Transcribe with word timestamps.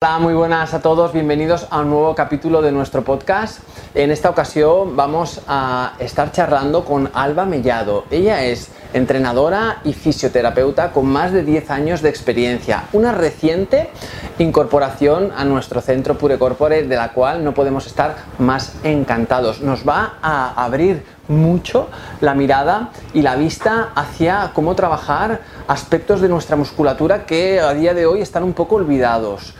Hola, 0.00 0.20
muy 0.20 0.34
buenas 0.34 0.74
a 0.74 0.80
todos, 0.80 1.12
bienvenidos 1.12 1.66
a 1.70 1.80
un 1.80 1.90
nuevo 1.90 2.14
capítulo 2.14 2.62
de 2.62 2.70
nuestro 2.70 3.02
podcast. 3.02 3.58
En 3.96 4.12
esta 4.12 4.30
ocasión 4.30 4.94
vamos 4.94 5.40
a 5.48 5.94
estar 5.98 6.30
charlando 6.30 6.84
con 6.84 7.10
Alba 7.14 7.46
Mellado. 7.46 8.04
Ella 8.12 8.44
es 8.44 8.70
entrenadora 8.92 9.80
y 9.82 9.94
fisioterapeuta 9.94 10.92
con 10.92 11.06
más 11.06 11.32
de 11.32 11.42
10 11.42 11.70
años 11.72 12.00
de 12.00 12.10
experiencia, 12.10 12.84
una 12.92 13.10
reciente 13.10 13.90
incorporación 14.38 15.32
a 15.36 15.44
nuestro 15.44 15.80
centro 15.80 16.16
Pure 16.16 16.38
Corpore 16.38 16.84
de 16.84 16.94
la 16.94 17.12
cual 17.12 17.42
no 17.42 17.52
podemos 17.52 17.88
estar 17.88 18.18
más 18.38 18.76
encantados. 18.84 19.62
Nos 19.62 19.82
va 19.82 20.18
a 20.22 20.64
abrir 20.64 21.02
mucho 21.26 21.88
la 22.20 22.34
mirada 22.34 22.90
y 23.14 23.22
la 23.22 23.34
vista 23.34 23.90
hacia 23.96 24.52
cómo 24.54 24.76
trabajar 24.76 25.40
aspectos 25.66 26.20
de 26.20 26.28
nuestra 26.28 26.54
musculatura 26.54 27.26
que 27.26 27.58
a 27.58 27.74
día 27.74 27.94
de 27.94 28.06
hoy 28.06 28.20
están 28.20 28.44
un 28.44 28.52
poco 28.52 28.76
olvidados 28.76 29.56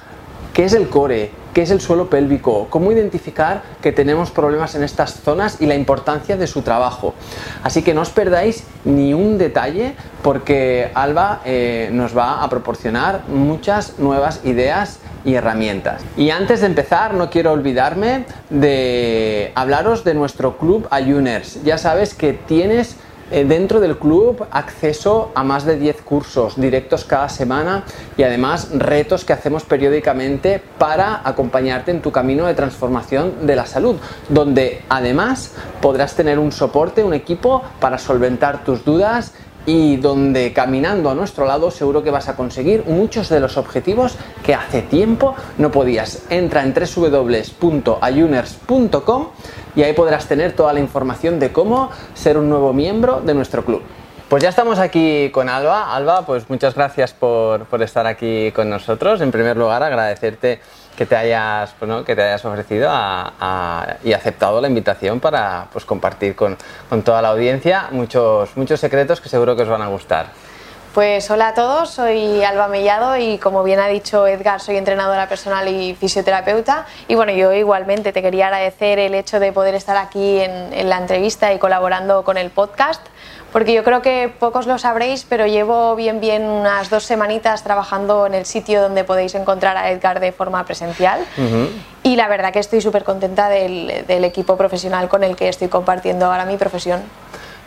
¿Qué 0.59 0.65
es 0.65 0.73
el 0.73 0.89
core? 0.89 1.31
¿Qué 1.55 1.63
es 1.63 1.71
el 1.71 1.81
suelo 1.81 2.11
pélvico? 2.11 2.67
¿Cómo 2.69 2.91
identificar 2.91 3.63
que 3.81 3.93
tenemos 3.93 4.33
problemas 4.33 4.75
en 4.75 4.83
estas 4.83 5.21
zonas 5.21 5.59
y 5.61 5.67
la 5.67 5.77
importancia 5.77 6.37
de 6.37 6.49
su 6.49 6.63
trabajo? 6.63 7.15
Así 7.63 7.83
que 7.83 7.95
no 7.95 8.01
os 8.01 8.11
perdáis 8.11 8.65
ni 8.85 9.15
un 9.15 9.39
detalle 9.39 9.95
porque 10.21 10.91
Alba 10.95 11.43
eh, 11.45 11.91
nos 11.93 12.19
va 12.19 12.43
a 12.43 12.49
proporcionar 12.51 13.23
muchas 13.29 14.01
nuevas 14.01 14.41
ideas 14.43 14.99
y 15.25 15.35
herramientas. 15.35 16.03
Y 16.17 16.31
antes 16.31 16.63
de 16.63 16.67
empezar, 16.67 17.15
no 17.15 17.31
quiero 17.31 17.53
olvidarme 17.53 18.25
de 18.51 19.53
hablaros 19.55 20.03
de 20.03 20.15
nuestro 20.15 20.59
club 20.59 20.89
Ayuners. 20.91 21.63
Ya 21.63 21.79
sabes 21.79 22.15
que 22.15 22.33
tienes 22.33 22.97
dentro 23.31 23.81
del 23.81 23.99
club 23.99 24.47
acceso 24.51 25.31
a 25.35 25.45
más 25.45 25.65
de 25.65 25.77
10 25.77 26.03
cursos 26.03 26.61
directos 26.61 27.05
cada 27.05 27.29
semana 27.29 27.85
y 28.17 28.23
además 28.23 28.71
retos 28.73 29.25
que 29.25 29.33
hacemos 29.33 29.65
periódicamente 29.65 30.63
para 30.79 31.29
acompañarte 31.29 31.91
en 31.91 32.03
tu 32.03 32.13
camino 32.13 32.47
de 32.47 32.55
transformación 32.55 33.47
de 33.47 33.57
la 33.57 33.67
salud, 33.67 33.97
donde 34.29 34.83
además 34.89 35.53
podrás 35.81 36.15
tener 36.15 36.39
un 36.39 36.53
soporte, 36.53 37.05
un 37.05 37.15
equipo 37.15 37.63
para 37.81 37.99
solventar 37.99 38.65
tus 38.65 38.85
dudas 38.85 39.33
y 39.67 39.97
donde 39.97 40.53
caminando 40.55 41.11
a 41.11 41.15
nuestro 41.15 41.45
lado 41.45 41.71
seguro 41.71 42.03
que 42.03 42.11
vas 42.11 42.31
a 42.31 42.37
conseguir 42.37 42.85
muchos 42.87 43.29
de 43.29 43.39
los 43.39 43.59
objetivos 43.59 44.17
que 44.43 44.55
hace 44.55 44.81
tiempo 44.81 45.35
no 45.59 45.71
podías. 45.71 46.23
Entra 46.31 46.63
en 46.63 46.73
www.ayuners.com 46.73 49.27
y 49.79 49.85
ahí 49.85 49.93
podrás 49.93 50.27
tener 50.27 50.57
toda 50.57 50.73
la 50.73 50.81
información 50.81 51.39
de 51.39 51.53
cómo 51.53 51.91
ser 52.13 52.37
un 52.37 52.49
nuevo 52.49 52.73
miembro 52.73 53.21
de 53.21 53.33
nuestro 53.33 53.65
club. 53.65 53.81
Pues 54.29 54.43
ya 54.43 54.49
estamos 54.49 54.81
aquí 54.81 55.31
con 55.31 55.49
Alba. 55.49 55.95
Alba, 55.95 56.27
pues 56.27 56.51
muchas 56.51 56.75
gracias 56.75 57.13
por, 57.13 57.65
estar 57.81 58.05
aquí 58.09 58.51
con 58.51 58.69
nosotros. 58.69 59.21
En 59.21 59.31
primer 59.31 59.57
lugar, 59.57 59.85
agradecerte 59.85 60.59
que 60.97 61.07
te 61.07 61.15
hayas, 61.15 61.77
pues, 61.79 62.05
que 62.05 62.17
te 62.17 62.23
hayas 62.23 62.45
ofrecido 62.45 62.91
y 64.03 64.13
aceptado 64.13 64.61
la 64.61 64.67
invitación 64.67 65.21
para 65.21 65.69
pues, 65.73 65.85
compartir 65.85 66.35
con, 66.35 66.57
con, 66.89 67.03
toda 67.03 67.23
la 67.23 67.29
audiencia 67.29 67.87
muchos, 67.93 68.57
muchos 68.57 68.81
secretos 68.81 69.21
que 69.21 69.29
seguro 69.29 69.55
que 69.55 69.63
os 69.63 69.69
van 69.69 69.83
a 69.83 69.87
gustar. 69.87 70.27
Pues 70.95 71.31
hola 71.31 71.49
a 71.49 71.55
todos, 71.55 71.91
soy 71.91 72.43
Alba 72.43 72.67
Mellado 72.67 73.17
y 73.17 73.39
como 73.39 73.63
bien 73.63 73.79
ha 73.79 73.87
dicho 73.87 74.27
Edgar, 74.27 74.61
soy 74.61 74.77
entrenadora 74.77 75.29
personal 75.29 75.69
y 75.69 75.95
fisioterapeuta. 75.95 76.87
Y 77.07 77.15
bueno, 77.15 77.33
yo 77.33 77.53
igualmente 77.53 78.13
te 78.13 78.23
quería 78.23 78.47
agradecer 78.47 78.99
el 78.99 79.15
hecho 79.15 79.39
de 79.39 79.53
poder 79.53 79.75
estar 79.75 79.97
aquí 79.97 80.41
en, 80.41 80.73
en 80.73 80.89
la 80.89 80.99
entrevista 80.99 81.53
y 81.53 81.59
colaborando 81.59 82.25
con 82.25 82.37
el 82.37 82.51
podcast 82.51 83.07
porque 83.53 83.73
yo 83.73 83.83
creo 83.83 84.03
que 84.03 84.31
pocos 84.39 84.67
lo 84.67 84.79
sabréis, 84.79 85.25
pero 85.25 85.47
llevo 85.47 85.97
bien 85.97 86.21
bien 86.21 86.45
unas 86.45 86.91
dos 86.91 87.05
semanitas 87.05 87.63
trabajando 87.65 88.27
en 88.27 88.35
el 88.35 88.45
sitio 88.45 88.83
donde 88.83 89.05
podéis 89.05 89.35
encontrar 89.35 89.77
a 89.77 89.91
Edgar 89.91 90.21
de 90.21 90.33
forma 90.33 90.65
presencial 90.65 91.25
y 92.03 92.17
la 92.17 92.29
verdad 92.29 92.53
que 92.53 92.59
estoy 92.59 92.81
súper 92.81 93.05
contenta 93.05 93.49
del, 93.49 94.05
del 94.07 94.25
equipo 94.25 94.57
profesional 94.57 95.09
con 95.09 95.25
el 95.25 95.35
que 95.35 95.49
estoy 95.49 95.69
compartiendo 95.69 96.27
ahora 96.27 96.45
mi 96.45 96.57
profesión. 96.57 97.03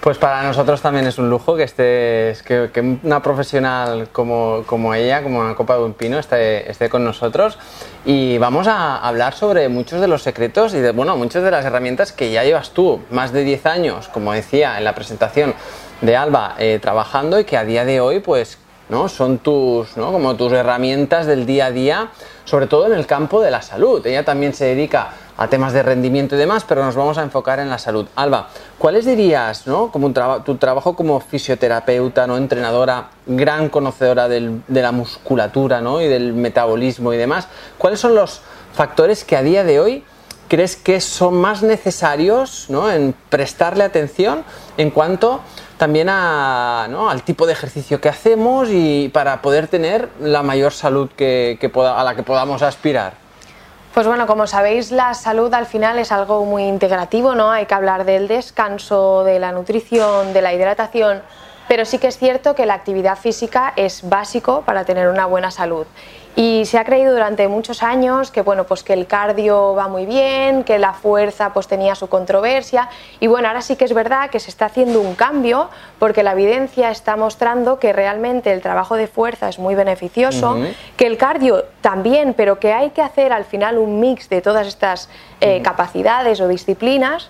Pues 0.01 0.17
para 0.17 0.41
nosotros 0.41 0.81
también 0.81 1.05
es 1.05 1.19
un 1.19 1.29
lujo 1.29 1.55
que 1.55 1.61
estés, 1.61 2.41
que, 2.41 2.97
una 3.03 3.21
profesional 3.21 4.09
como, 4.11 4.63
como, 4.65 4.95
ella, 4.95 5.21
como 5.21 5.41
una 5.41 5.53
Copa 5.53 5.77
de 5.77 5.83
un 5.83 5.93
Pino, 5.93 6.17
esté, 6.17 6.71
esté, 6.71 6.89
con 6.89 7.03
nosotros. 7.03 7.59
Y 8.03 8.39
vamos 8.39 8.65
a 8.65 8.97
hablar 8.97 9.35
sobre 9.35 9.69
muchos 9.69 10.01
de 10.01 10.07
los 10.07 10.23
secretos 10.23 10.73
y 10.73 10.79
de, 10.79 10.91
bueno, 10.91 11.15
muchas 11.17 11.43
de 11.43 11.51
las 11.51 11.65
herramientas 11.65 12.11
que 12.11 12.31
ya 12.31 12.43
llevas 12.43 12.71
tú, 12.71 12.99
más 13.11 13.31
de 13.31 13.43
10 13.43 13.67
años, 13.67 14.07
como 14.07 14.33
decía 14.33 14.79
en 14.79 14.85
la 14.85 14.95
presentación 14.95 15.53
de 16.01 16.17
Alba, 16.17 16.55
eh, 16.57 16.79
trabajando 16.81 17.39
y 17.39 17.43
que 17.43 17.55
a 17.55 17.63
día 17.63 17.85
de 17.85 18.01
hoy, 18.01 18.21
pues, 18.21 18.57
¿no? 18.91 19.09
Son 19.09 19.39
tus. 19.39 19.89
Como 19.91 20.35
tus 20.35 20.51
herramientas 20.51 21.25
del 21.25 21.47
día 21.47 21.67
a 21.67 21.71
día, 21.71 22.09
sobre 22.45 22.67
todo 22.67 22.85
en 22.85 22.93
el 22.93 23.07
campo 23.07 23.41
de 23.41 23.49
la 23.49 23.61
salud. 23.61 24.05
Ella 24.05 24.23
también 24.23 24.53
se 24.53 24.65
dedica 24.65 25.13
a 25.37 25.47
temas 25.47 25.73
de 25.73 25.81
rendimiento 25.81 26.35
y 26.35 26.37
demás, 26.37 26.65
pero 26.67 26.83
nos 26.83 26.95
vamos 26.95 27.17
a 27.17 27.23
enfocar 27.23 27.59
en 27.59 27.69
la 27.69 27.79
salud. 27.79 28.05
Alba, 28.15 28.49
¿cuáles 28.77 29.05
dirías, 29.05 29.65
¿no? 29.65 29.91
como 29.91 30.11
tu 30.43 30.57
trabajo 30.57 30.95
como 30.95 31.19
fisioterapeuta, 31.19 32.27
¿no? 32.27 32.37
entrenadora, 32.37 33.07
gran 33.25 33.69
conocedora 33.69 34.27
del, 34.27 34.61
de 34.67 34.81
la 34.81 34.91
musculatura 34.91 35.81
¿no? 35.81 36.01
y 36.01 36.07
del 36.07 36.33
metabolismo 36.33 37.13
y 37.13 37.17
demás, 37.17 37.47
cuáles 37.79 37.99
son 37.99 38.13
los 38.13 38.41
factores 38.73 39.23
que 39.23 39.35
a 39.35 39.41
día 39.41 39.63
de 39.63 39.79
hoy 39.79 40.03
crees 40.47 40.75
que 40.75 40.99
son 40.99 41.35
más 41.35 41.63
necesarios 41.63 42.65
¿no? 42.67 42.91
en 42.91 43.15
prestarle 43.29 43.85
atención 43.85 44.43
en 44.77 44.91
cuanto 44.91 45.39
también 45.81 46.09
al 46.09 47.23
tipo 47.23 47.47
de 47.47 47.53
ejercicio 47.53 47.99
que 47.99 48.07
hacemos 48.07 48.69
y 48.69 49.09
para 49.09 49.41
poder 49.41 49.67
tener 49.67 50.09
la 50.19 50.43
mayor 50.43 50.73
salud 50.73 51.09
que, 51.09 51.57
a 51.75 52.03
la 52.03 52.13
que 52.13 52.21
podamos 52.21 52.61
aspirar? 52.61 53.13
Pues 53.91 54.05
bueno, 54.05 54.27
como 54.27 54.45
sabéis, 54.45 54.91
la 54.91 55.15
salud 55.15 55.51
al 55.55 55.65
final 55.65 55.97
es 55.97 56.11
algo 56.11 56.45
muy 56.45 56.65
integrativo, 56.65 57.33
¿no? 57.33 57.49
Hay 57.49 57.65
que 57.65 57.73
hablar 57.73 58.05
del 58.05 58.27
descanso, 58.27 59.23
de 59.23 59.39
la 59.39 59.53
nutrición, 59.53 60.33
de 60.33 60.43
la 60.43 60.53
hidratación, 60.53 61.23
pero 61.67 61.83
sí 61.85 61.97
que 61.97 62.09
es 62.09 62.17
cierto 62.19 62.53
que 62.53 62.67
la 62.67 62.75
actividad 62.75 63.17
física 63.17 63.73
es 63.75 64.07
básico 64.07 64.61
para 64.61 64.85
tener 64.85 65.07
una 65.07 65.25
buena 65.25 65.49
salud. 65.49 65.87
Y 66.35 66.65
se 66.65 66.77
ha 66.77 66.85
creído 66.85 67.11
durante 67.11 67.47
muchos 67.49 67.83
años 67.83 68.31
que 68.31 68.41
bueno, 68.41 68.63
pues 68.63 68.83
que 68.83 68.93
el 68.93 69.05
cardio 69.05 69.75
va 69.75 69.89
muy 69.89 70.05
bien, 70.05 70.63
que 70.63 70.79
la 70.79 70.93
fuerza 70.93 71.51
pues 71.51 71.67
tenía 71.67 71.93
su 71.95 72.07
controversia. 72.07 72.89
Y 73.19 73.27
bueno, 73.27 73.49
ahora 73.49 73.61
sí 73.61 73.75
que 73.75 73.83
es 73.83 73.93
verdad 73.93 74.29
que 74.29 74.39
se 74.39 74.49
está 74.49 74.67
haciendo 74.67 75.01
un 75.01 75.15
cambio 75.15 75.69
porque 75.99 76.23
la 76.23 76.31
evidencia 76.31 76.89
está 76.89 77.17
mostrando 77.17 77.79
que 77.79 77.91
realmente 77.91 78.53
el 78.53 78.61
trabajo 78.61 78.95
de 78.95 79.07
fuerza 79.07 79.49
es 79.49 79.59
muy 79.59 79.75
beneficioso, 79.75 80.57
que 80.95 81.05
el 81.05 81.17
cardio 81.17 81.65
también, 81.81 82.33
pero 82.33 82.59
que 82.59 82.71
hay 82.71 82.91
que 82.91 83.01
hacer 83.01 83.33
al 83.33 83.43
final 83.43 83.77
un 83.77 83.99
mix 83.99 84.29
de 84.29 84.41
todas 84.41 84.67
estas 84.67 85.09
eh, 85.41 85.61
capacidades 85.61 86.39
o 86.39 86.47
disciplinas. 86.47 87.29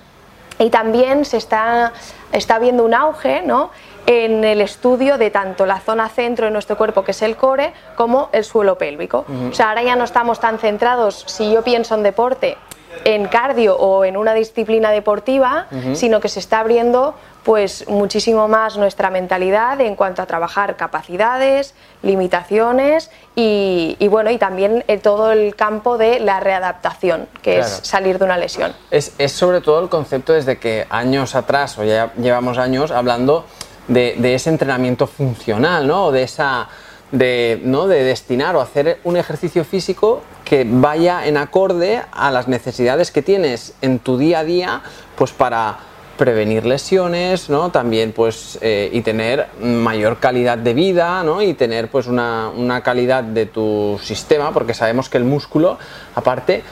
Y 0.60 0.70
también 0.70 1.26
se 1.26 1.38
está, 1.38 1.92
está 2.32 2.60
viendo 2.60 2.86
un 2.86 2.94
auge, 2.94 3.42
¿no? 3.42 3.72
En 4.06 4.44
el 4.44 4.62
estudio 4.62 5.18
de 5.18 5.30
tanto 5.30 5.66
la 5.66 5.80
zona 5.80 6.10
centro 6.10 6.46
de 6.46 6.52
nuestro 6.52 6.78
cuerpo, 6.78 7.04
que 7.04 7.12
es 7.12 7.22
el 7.22 7.36
core, 7.36 7.74
como 7.96 8.30
el 8.32 8.44
suelo 8.44 8.78
pélvico. 8.78 9.26
O 9.50 9.54
sea, 9.54 9.70
ahora 9.70 9.84
ya 9.84 9.96
no 9.96 10.04
estamos 10.04 10.40
tan 10.40 10.60
centrados, 10.60 11.24
si 11.28 11.52
yo 11.52 11.64
pienso 11.64 11.96
en 11.96 12.04
deporte, 12.04 12.58
en 13.06 13.28
cardio 13.28 13.78
o 13.78 14.04
en 14.06 14.18
una 14.18 14.34
disciplina 14.34 14.92
deportiva, 14.92 15.68
sino 15.94 16.20
que 16.20 16.30
se 16.30 16.40
está 16.40 16.60
abriendo 16.60 17.16
pues 17.44 17.88
muchísimo 17.88 18.48
más 18.48 18.78
nuestra 18.78 19.10
mentalidad 19.10 19.82
en 19.82 19.96
cuanto 19.96 20.22
a 20.22 20.28
trabajar 20.28 20.76
capacidades, 20.76 21.74
limitaciones 22.04 23.10
y, 23.36 23.96
bueno, 24.10 24.30
y 24.30 24.38
también 24.38 24.84
todo 25.02 25.32
el 25.32 25.56
campo 25.56 25.98
de 25.98 26.20
la 26.20 26.40
readaptación, 26.40 27.28
que 27.42 27.60
es 27.60 27.80
salir 27.84 28.20
de 28.20 28.26
una 28.26 28.38
lesión. 28.38 28.74
Es, 28.92 29.14
es 29.18 29.32
sobre 29.32 29.62
todo 29.62 29.82
el 29.82 29.90
concepto 29.90 30.34
desde 30.34 30.60
que 30.60 30.86
años 30.90 31.34
atrás, 31.34 31.78
o 31.80 31.84
ya 31.84 32.12
llevamos 32.18 32.58
años 32.58 32.92
hablando 32.92 33.46
de, 33.88 34.34
ese 34.34 34.50
entrenamiento 34.50 35.08
funcional, 35.08 35.88
¿no? 35.88 36.12
De 36.12 36.24
esa 36.24 36.70
de, 37.12 37.60
¿no? 37.64 37.88
de 37.88 38.04
destinar 38.04 38.56
o 38.56 38.62
hacer 38.62 39.00
un 39.04 39.18
ejercicio 39.18 39.66
físico 39.66 40.22
que 40.46 40.66
vaya 40.66 41.28
en 41.28 41.38
acorde 41.38 42.02
a 42.12 42.32
las 42.32 42.48
necesidades 42.48 43.12
que 43.12 43.22
tienes 43.22 43.74
en 43.82 44.00
tu 44.00 44.18
día 44.18 44.40
a 44.40 44.44
día, 44.44 44.82
pues 45.16 45.32
para 45.32 45.80
prevenir 46.18 46.66
lesiones, 46.66 47.50
¿no? 47.50 47.72
También 47.72 48.12
pues 48.12 48.60
eh, 48.62 48.90
y 48.94 49.02
tener 49.02 49.48
mayor 49.60 50.20
calidad 50.20 50.58
de 50.58 50.74
vida, 50.74 51.24
¿no? 51.24 51.42
Y 51.42 51.54
tener 51.54 51.90
pues 51.90 52.08
una, 52.08 52.50
una 52.50 52.82
calidad 52.82 53.24
de 53.24 53.46
tu 53.48 54.00
sistema, 54.04 54.54
porque 54.54 54.74
sabemos 54.74 55.10
que 55.10 55.18
el 55.18 55.24
músculo, 55.24 55.80
aparte, 56.14 56.64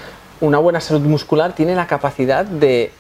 una 0.41 0.59
buena 0.59 0.79
salud 0.79 1.01
muscular 1.01 1.53
tiene 1.53 1.75
la 1.75 1.87
capacidad 1.87 2.45
de 2.45 2.91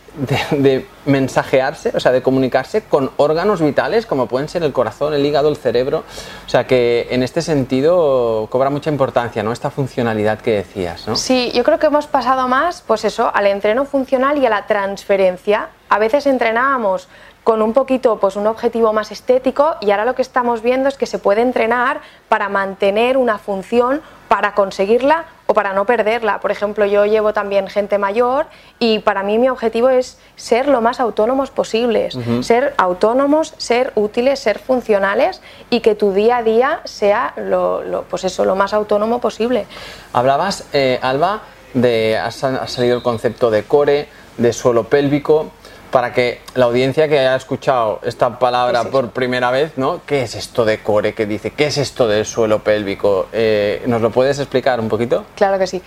de, 0.51 0.85
mensajearse, 1.05 1.91
o 1.95 1.99
sea, 1.99 2.11
de 2.11 2.21
comunicarse 2.21 2.83
con 2.83 3.11
órganos 3.17 3.61
vitales 3.61 4.05
como 4.05 4.27
pueden 4.27 4.49
ser 4.49 4.63
el 4.63 4.73
corazón, 4.73 5.13
el 5.13 5.25
hígado, 5.25 5.49
el 5.49 5.57
cerebro. 5.57 6.03
O 6.45 6.49
sea, 6.49 6.67
que 6.67 7.07
en 7.11 7.23
este 7.23 7.41
sentido 7.41 8.47
cobra 8.49 8.69
mucha 8.69 8.89
importancia, 8.89 9.43
¿no? 9.43 9.51
Esta 9.51 9.69
funcionalidad 9.69 10.39
que 10.39 10.51
decías, 10.51 11.07
¿no? 11.07 11.15
Sí, 11.15 11.51
yo 11.53 11.63
creo 11.63 11.79
que 11.79 11.87
hemos 11.87 12.07
pasado 12.07 12.47
más, 12.47 12.83
pues 12.85 13.05
eso, 13.05 13.31
al 13.33 13.47
entreno 13.47 13.85
funcional 13.85 14.37
y 14.37 14.45
a 14.45 14.49
la 14.49 14.67
transferencia. 14.67 15.69
A 15.89 15.97
veces 15.97 16.27
entrenábamos 16.27 17.07
con 17.43 17.61
un 17.61 17.73
poquito, 17.73 18.19
pues 18.19 18.35
un 18.35 18.45
objetivo 18.47 18.93
más 18.93 19.11
estético 19.11 19.75
y 19.81 19.91
ahora 19.91 20.05
lo 20.05 20.13
que 20.13 20.21
estamos 20.21 20.61
viendo 20.61 20.87
es 20.89 20.97
que 20.97 21.05
se 21.05 21.17
puede 21.17 21.41
entrenar 21.41 22.01
para 22.27 22.49
mantener 22.49 23.17
una 23.17 23.39
función, 23.39 24.01
para 24.27 24.53
conseguirla 24.53 25.25
o 25.49 25.55
para 25.55 25.73
no 25.73 25.85
perderla. 25.85 26.39
Por 26.41 26.51
ejemplo, 26.51 26.85
yo 26.85 27.07
llevo 27.07 27.33
también 27.33 27.67
gente 27.69 27.97
mayor 27.97 28.45
y 28.77 28.99
para 28.99 29.23
mí 29.23 29.39
mi 29.39 29.49
objetivo 29.49 29.89
es 29.89 30.19
ser 30.35 30.67
lo 30.67 30.79
más 30.79 30.99
autónomos 30.99 31.49
posibles, 31.49 32.15
ser 32.41 32.75
autónomos, 32.77 33.55
ser 33.57 33.91
útiles, 33.95 34.39
ser 34.39 34.59
funcionales 34.59 35.41
y 35.71 35.79
que 35.79 35.95
tu 35.95 36.13
día 36.13 36.37
a 36.37 36.43
día 36.43 36.81
sea 36.83 37.33
lo, 37.35 38.05
pues 38.11 38.25
eso, 38.25 38.45
lo 38.45 38.55
más 38.55 38.73
autónomo 38.73 39.19
posible. 39.19 39.65
Hablabas, 40.13 40.65
eh, 40.71 40.99
Alba, 41.01 41.41
de 41.73 42.15
ha 42.15 42.29
salido 42.29 42.95
el 42.95 43.01
concepto 43.01 43.49
de 43.49 43.63
core, 43.63 44.07
de 44.37 44.53
suelo 44.53 44.83
pélvico 44.83 45.51
para 45.91 46.13
que 46.13 46.41
la 46.55 46.65
audiencia 46.65 47.07
que 47.07 47.19
haya 47.19 47.35
escuchado 47.35 47.99
esta 48.03 48.39
palabra 48.39 48.83
por 48.85 49.11
primera 49.11 49.51
vez, 49.51 49.77
¿no? 49.77 50.01
¿Qué 50.05 50.21
es 50.21 50.35
esto 50.35 50.65
de 50.65 50.79
core 50.79 51.13
que 51.13 51.25
dice? 51.25 51.51
¿Qué 51.51 51.67
es 51.67 51.77
esto 51.77 52.07
del 52.07 52.25
suelo 52.25 52.59
pélvico? 52.59 53.27
Eh, 53.31 53.83
¿Nos 53.87 54.01
lo 54.01 54.11
puedes 54.11 54.39
explicar 54.39 54.79
un 54.79 54.89
poquito? 54.89 55.25
Claro 55.35 55.57
que 55.57 55.67
sí. 55.67 55.81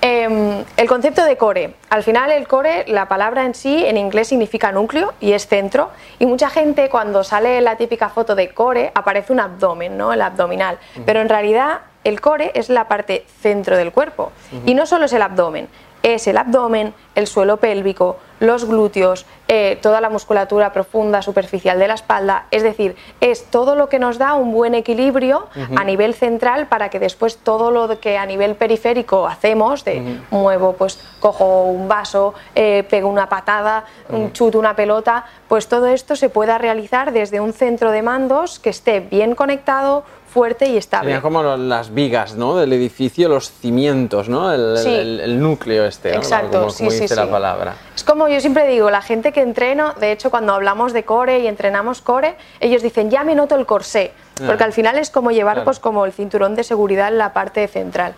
Em, 0.00 0.64
el 0.76 0.88
concepto 0.88 1.24
de 1.24 1.36
core. 1.36 1.74
Al 1.90 2.04
final 2.04 2.30
el 2.30 2.46
core, 2.46 2.84
la 2.86 3.08
palabra 3.08 3.44
en 3.44 3.54
sí 3.54 3.84
en 3.84 3.96
inglés 3.96 4.28
significa 4.28 4.70
núcleo 4.70 5.12
y 5.20 5.32
es 5.32 5.48
centro. 5.48 5.90
Y 6.18 6.26
mucha 6.26 6.50
gente 6.50 6.88
cuando 6.88 7.24
sale 7.24 7.60
la 7.60 7.76
típica 7.76 8.08
foto 8.08 8.34
de 8.36 8.50
core 8.50 8.92
aparece 8.94 9.32
un 9.32 9.40
abdomen, 9.40 9.98
¿no? 9.98 10.12
El 10.12 10.22
abdominal. 10.22 10.78
Pero 11.04 11.20
en 11.20 11.28
realidad 11.28 11.80
el 12.04 12.20
core 12.20 12.52
es 12.54 12.68
la 12.68 12.86
parte 12.86 13.26
centro 13.40 13.76
del 13.76 13.90
cuerpo. 13.90 14.30
Y 14.66 14.74
no 14.74 14.86
solo 14.86 15.06
es 15.06 15.12
el 15.12 15.22
abdomen, 15.22 15.68
es 16.14 16.26
el 16.26 16.36
abdomen, 16.36 16.94
el 17.14 17.26
suelo 17.26 17.56
pélvico, 17.56 18.18
los 18.40 18.64
glúteos, 18.64 19.26
eh, 19.48 19.78
toda 19.82 20.00
la 20.00 20.10
musculatura 20.10 20.72
profunda, 20.72 21.22
superficial 21.22 21.78
de 21.78 21.88
la 21.88 21.94
espalda, 21.94 22.46
es 22.50 22.62
decir, 22.62 22.96
es 23.20 23.46
todo 23.46 23.74
lo 23.74 23.88
que 23.88 23.98
nos 23.98 24.18
da 24.18 24.34
un 24.34 24.52
buen 24.52 24.74
equilibrio 24.74 25.48
a 25.76 25.84
nivel 25.84 26.14
central 26.14 26.68
para 26.68 26.88
que 26.88 27.00
después 27.00 27.38
todo 27.38 27.70
lo 27.70 27.98
que 27.98 28.16
a 28.16 28.26
nivel 28.26 28.54
periférico 28.54 29.26
hacemos, 29.26 29.84
de 29.84 30.20
muevo, 30.30 30.74
pues 30.74 31.00
cojo 31.18 31.64
un 31.64 31.88
vaso, 31.88 32.34
eh, 32.54 32.84
pego 32.88 33.08
una 33.08 33.28
patada, 33.28 33.84
chuto 34.32 34.58
una 34.58 34.76
pelota, 34.76 35.24
pues 35.48 35.66
todo 35.66 35.86
esto 35.86 36.14
se 36.14 36.28
pueda 36.28 36.58
realizar 36.58 37.12
desde 37.12 37.40
un 37.40 37.52
centro 37.52 37.90
de 37.90 38.02
mandos 38.02 38.58
que 38.58 38.70
esté 38.70 39.00
bien 39.00 39.34
conectado, 39.34 40.04
fuerte 40.28 40.66
y 40.66 40.76
estable. 40.76 41.06
Serían 41.06 41.22
como 41.22 41.42
las 41.42 41.92
vigas 41.92 42.34
¿no? 42.34 42.56
del 42.56 42.72
edificio, 42.72 43.28
los 43.28 43.50
cimientos, 43.50 44.28
¿no? 44.28 44.52
el, 44.52 45.40
núcleo 45.40 45.84
este, 45.84 46.14
Exacto, 46.14 46.60
como, 46.60 46.70
sí, 46.70 46.88
dice 46.88 47.16
la 47.16 47.30
palabra. 47.30 47.74
Es 47.96 48.04
como 48.04 48.28
yo 48.28 48.40
siempre 48.40 48.68
digo, 48.68 48.90
la 48.90 49.02
gente 49.02 49.32
que 49.32 49.40
entreno, 49.40 49.94
de 49.94 50.12
hecho 50.12 50.30
cuando 50.30 50.52
hablamos 50.52 50.92
de 50.92 51.04
core 51.04 51.40
y 51.40 51.46
entrenamos 51.46 52.00
core, 52.00 52.36
ellos 52.60 52.82
dicen, 52.82 53.10
ya 53.10 53.24
me 53.24 53.34
noto 53.34 53.54
el 53.54 53.66
corsé, 53.66 54.12
porque 54.46 54.64
al 54.64 54.72
final 54.72 54.98
es 54.98 55.10
como 55.10 55.30
llevar 55.30 55.64
pues 55.64 55.80
como 55.80 56.04
el 56.04 56.12
cinturón 56.12 56.54
de 56.54 56.64
seguridad 56.64 57.08
en 57.08 57.18
la 57.18 57.32
parte 57.32 57.66
central. 57.66 58.14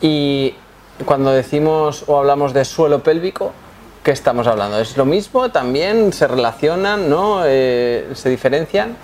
Y 0.00 0.54
cuando 1.04 1.30
decimos 1.30 2.04
o 2.06 2.18
hablamos 2.18 2.52
de 2.52 2.64
suelo 2.64 3.02
pélvico, 3.02 3.52
¿qué 4.02 4.10
estamos 4.10 4.46
hablando? 4.46 4.78
¿Es 4.78 4.96
lo 4.96 5.06
mismo? 5.06 5.50
¿También 5.50 6.12
se 6.12 6.28
relacionan? 6.28 7.08
¿no? 7.08 7.42
Eh, 7.44 8.10
¿Se 8.14 8.28
diferencian? 8.28 8.96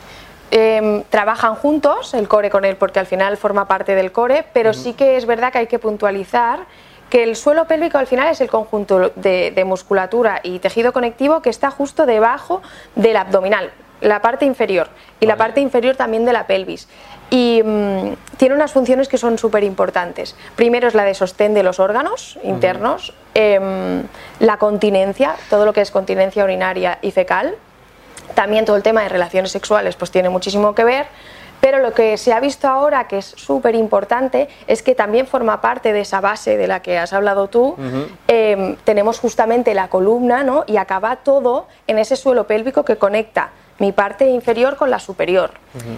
Em, 0.52 1.04
trabajan 1.04 1.54
juntos, 1.54 2.12
el 2.14 2.26
core 2.26 2.50
con 2.50 2.64
él, 2.64 2.76
porque 2.76 2.98
al 2.98 3.06
final 3.06 3.36
forma 3.36 3.68
parte 3.68 3.94
del 3.94 4.10
core, 4.10 4.44
pero 4.52 4.72
sí 4.72 4.94
que 4.94 5.16
es 5.16 5.24
verdad 5.24 5.52
que 5.52 5.58
hay 5.58 5.66
que 5.68 5.78
puntualizar 5.78 6.60
que 7.08 7.22
el 7.22 7.36
suelo 7.36 7.66
pélvico 7.66 7.98
al 7.98 8.06
final 8.06 8.28
es 8.28 8.40
el 8.40 8.48
conjunto 8.48 9.12
de, 9.14 9.62
musculatura 9.64 10.40
y 10.42 10.58
tejido 10.58 10.92
conectivo 10.92 11.40
que 11.40 11.50
está 11.50 11.70
justo 11.70 12.04
debajo 12.04 12.62
del 12.96 13.16
abdominal, 13.16 13.70
la 14.00 14.22
parte 14.22 14.44
inferior, 14.44 14.88
y 15.20 15.26
la 15.26 15.36
parte 15.36 15.60
inferior 15.60 15.94
también 15.94 16.24
de 16.24 16.32
la 16.32 16.46
pelvis. 16.46 16.88
Y 17.30 17.62
mm, 17.64 18.14
tiene 18.36 18.54
unas 18.54 18.72
funciones 18.72 19.08
que 19.08 19.18
son 19.18 19.38
súper 19.38 19.62
importantes. 19.62 20.34
Primero 20.56 20.88
es 20.88 20.94
la 20.94 21.04
de 21.04 21.14
sostén 21.14 21.54
de 21.54 21.62
los 21.62 21.78
órganos 21.78 22.38
internos, 22.42 23.12
em, 23.34 24.02
la 24.40 24.56
continencia, 24.56 25.36
todo 25.48 25.64
lo 25.64 25.72
que 25.72 25.80
es 25.80 25.92
continencia 25.92 26.42
urinaria 26.42 26.98
y 27.02 27.12
fecal, 27.12 27.56
también 28.34 28.64
todo 28.64 28.76
el 28.76 28.82
tema 28.82 29.02
de 29.02 29.08
relaciones 29.08 29.50
sexuales 29.52 29.96
pues 29.96 30.10
tiene 30.10 30.28
muchísimo 30.28 30.74
que 30.74 30.84
ver, 30.84 31.06
pero 31.60 31.78
lo 31.78 31.92
que 31.92 32.16
se 32.16 32.32
ha 32.32 32.40
visto 32.40 32.66
ahora 32.68 33.06
que 33.06 33.18
es 33.18 33.26
súper 33.26 33.74
importante 33.74 34.48
es 34.66 34.82
que 34.82 34.94
también 34.94 35.26
forma 35.26 35.60
parte 35.60 35.92
de 35.92 36.00
esa 36.00 36.20
base 36.20 36.56
de 36.56 36.66
la 36.66 36.80
que 36.80 36.98
has 36.98 37.12
hablado 37.12 37.48
tú. 37.48 37.76
Em, 38.26 38.76
tenemos 38.84 39.18
justamente 39.20 39.74
la 39.74 39.88
columna 39.88 40.42
¿no? 40.42 40.64
y 40.66 40.78
acaba 40.78 41.16
todo 41.16 41.66
en 41.86 41.98
ese 41.98 42.16
suelo 42.16 42.46
pélvico 42.46 42.84
que 42.84 42.96
conecta 42.96 43.50
mi 43.78 43.92
parte 43.92 44.28
inferior 44.28 44.76
con 44.76 44.90
la 44.90 44.98
superior. 44.98 45.52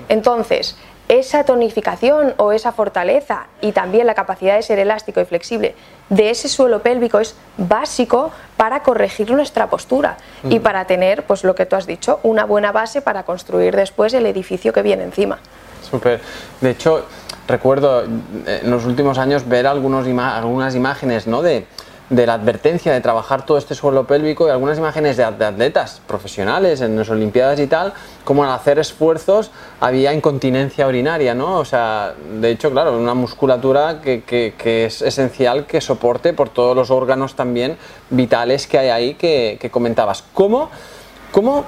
Entonces, 0.09 0.77
esa 1.19 1.45
tonificación 1.45 2.33
o 2.39 2.53
esa 2.53 2.73
fortaleza 2.73 3.47
y 3.61 3.73
también 3.73 4.07
la 4.07 4.15
capacidad 4.15 4.57
de 4.57 4.63
ser 4.63 4.79
elástico 4.79 5.21
y 5.21 5.27
flexible 5.27 5.75
de 6.09 6.31
ese 6.31 6.49
suelo 6.49 6.83
pélvico 6.83 7.21
es 7.21 7.35
básico 7.59 8.31
para 8.57 8.83
corregir 8.83 9.31
nuestra 9.31 9.69
postura 9.69 10.17
y 10.49 10.61
para 10.61 10.87
tener, 10.87 11.25
pues 11.25 11.45
lo 11.45 11.55
que 11.55 11.67
tú 11.67 11.77
has 11.77 11.87
dicho, 11.87 12.21
una 12.23 12.45
buena 12.45 12.73
base 12.73 13.03
para 13.03 13.25
construir 13.25 13.77
después 13.77 14.15
el 14.15 14.25
edificio 14.25 14.73
que 14.73 14.81
viene 14.81 15.05
encima. 15.05 15.39
Súper. 15.83 16.21
De 16.61 16.71
hecho, 16.71 17.05
recuerdo 17.47 18.05
eh, 18.05 18.61
en 18.63 18.71
los 18.71 18.87
últimos 18.87 19.19
años 19.19 19.47
ver 19.47 19.67
algunos 19.67 20.07
algunas 20.07 20.75
imágenes 20.75 21.27
¿no? 21.27 21.43
de, 21.43 21.67
de 22.13 22.27
la 22.27 22.35
advertencia 22.35 22.93
de 22.93 23.01
trabajar 23.01 23.47
todo 23.47 23.57
este 23.57 23.75
suelo 23.75 24.07
pélvico 24.07 24.47
y 24.47 24.51
algunas 24.51 24.77
imágenes 24.77 25.17
de, 25.17 25.25
atletas 25.25 26.03
profesionales 26.07 26.83
en 26.83 26.95
las 26.95 27.09
Olimpiadas 27.09 27.59
y 27.59 27.67
tal, 27.67 27.95
como 28.25 28.45
al 28.45 28.51
hacer 28.51 28.79
esfuerzos 28.79 29.51
había 29.81 30.13
incontinencia 30.13 30.87
urinaria, 30.87 31.35
¿no? 31.35 31.59
O 31.59 31.65
sea, 31.65 32.13
de 32.39 32.51
hecho, 32.51 32.71
claro, 32.71 32.99
una 32.99 33.15
musculatura 33.15 34.03
que, 34.03 34.23
que, 34.25 34.85
es 34.85 35.01
esencial 35.01 35.65
que 35.65 35.81
soporte 35.81 36.35
por 36.35 36.51
todos 36.51 36.77
los 36.77 36.91
órganos 36.91 37.35
también 37.35 37.79
vitales 38.11 38.67
que 38.67 38.79
hay 38.79 38.91
ahí 38.91 39.15
que, 39.15 39.57
que 39.59 39.71
comentabas. 39.71 40.23
¿Cómo, 40.35 40.69
¿Cómo 41.31 41.65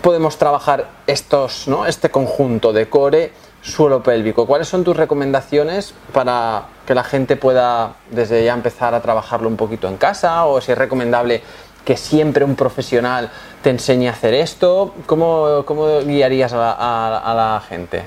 podemos 0.00 0.38
trabajar 0.38 0.88
estos, 1.06 1.68
¿no? 1.68 1.84
este 1.84 2.10
conjunto 2.10 2.72
de 2.72 2.88
core, 2.88 3.32
suelo 3.62 4.02
pélvico? 4.02 4.46
¿Cuáles 4.46 4.68
son 4.68 4.84
tus 4.84 4.96
recomendaciones 4.96 5.94
para 6.12 6.64
que 6.86 6.94
la 6.94 7.04
gente 7.04 7.36
pueda 7.36 7.94
desde 8.10 8.44
ya 8.44 8.52
empezar 8.52 8.94
a 8.94 9.00
trabajarlo 9.00 9.48
un 9.48 9.56
poquito 9.56 9.88
en 9.88 9.96
casa 9.96 10.44
o 10.44 10.60
si 10.60 10.72
es 10.72 10.78
recomendable 10.78 11.42
que 11.84 11.96
siempre 11.96 12.44
un 12.44 12.54
profesional 12.54 13.30
te 13.62 13.70
enseñe 13.70 14.08
a 14.08 14.12
hacer 14.12 14.34
esto? 14.34 14.94
¿Cómo, 15.06 15.62
cómo 15.64 16.00
guiarías 16.00 16.52
a 16.52 16.56
la, 16.56 17.62
gente? 17.68 18.02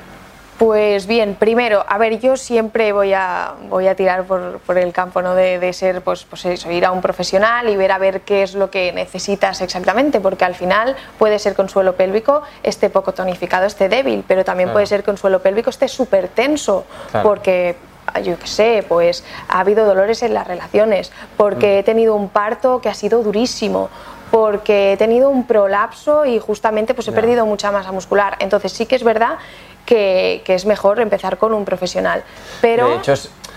Pues 0.58 1.06
bien, 1.06 1.36
primero, 1.36 1.84
a 1.86 1.98
ver, 1.98 2.18
yo 2.20 2.38
siempre 2.38 2.94
voy 2.94 3.12
a, 3.12 3.56
voy 3.70 3.88
a 3.88 3.96
tirar 3.96 4.24
por, 4.24 4.60
por 4.60 4.78
el 4.78 4.94
campo 4.94 5.22
¿no? 5.22 5.36
de, 5.36 5.60
de, 5.60 5.74
ser, 5.74 6.02
pues, 6.02 6.24
pues 6.24 6.46
eso, 6.46 6.72
ir 6.72 6.86
a 6.86 6.92
un 6.92 7.02
profesional 7.02 7.68
y 7.68 7.76
ver 7.76 7.92
a 7.92 7.98
ver 7.98 8.22
qué 8.22 8.42
es 8.42 8.56
lo 8.56 8.72
que 8.72 8.94
necesitas 8.94 9.60
exactamente, 9.60 10.22
porque 10.22 10.46
al 10.46 10.56
final 10.56 10.96
puede 11.20 11.40
ser 11.40 11.56
que 11.56 11.62
un 11.62 11.68
suelo 11.68 11.96
pélvico 11.96 12.42
esté 12.64 12.90
poco 12.90 13.14
tonificado, 13.14 13.66
esté 13.66 13.90
débil, 13.90 14.24
pero 14.26 14.46
también 14.46 14.72
puede 14.72 14.86
ser 14.86 15.04
que 15.04 15.12
un 15.12 15.18
suelo 15.18 15.42
pélvico 15.42 15.70
esté 15.70 15.90
súper 15.90 16.30
tenso, 16.30 16.86
porque 17.22 17.76
yo 18.24 18.40
qué 18.40 18.48
sé, 18.48 18.86
pues 18.88 19.26
ha 19.50 19.60
habido 19.60 19.86
dolores 19.86 20.24
en 20.24 20.34
las 20.34 20.48
relaciones, 20.48 21.12
porque 21.36 21.80
he 21.80 21.84
tenido 21.84 22.16
un 22.16 22.30
parto 22.30 22.80
que 22.80 22.88
ha 22.88 22.94
sido 22.94 23.24
durísimo, 23.24 23.90
porque 24.32 24.94
he 24.94 24.98
tenido 24.98 25.30
un 25.30 25.46
prolapso 25.46 26.26
y 26.26 26.40
justamente 26.40 26.94
pues 26.94 27.08
he 27.08 27.12
perdido 27.12 27.46
mucha 27.46 27.72
masa 27.72 27.92
muscular. 27.92 28.38
Entonces 28.40 28.72
sí 28.72 28.86
que 28.86 28.96
es 28.96 29.04
verdad 29.04 29.38
que, 29.86 30.42
que, 30.46 30.56
es 30.56 30.66
mejor 30.66 31.00
empezar 31.00 31.38
con 31.38 31.54
un 31.54 31.66
profesional. 31.66 32.24
Pero 32.62 32.90
de 32.90 32.96
hecho, 32.98 33.14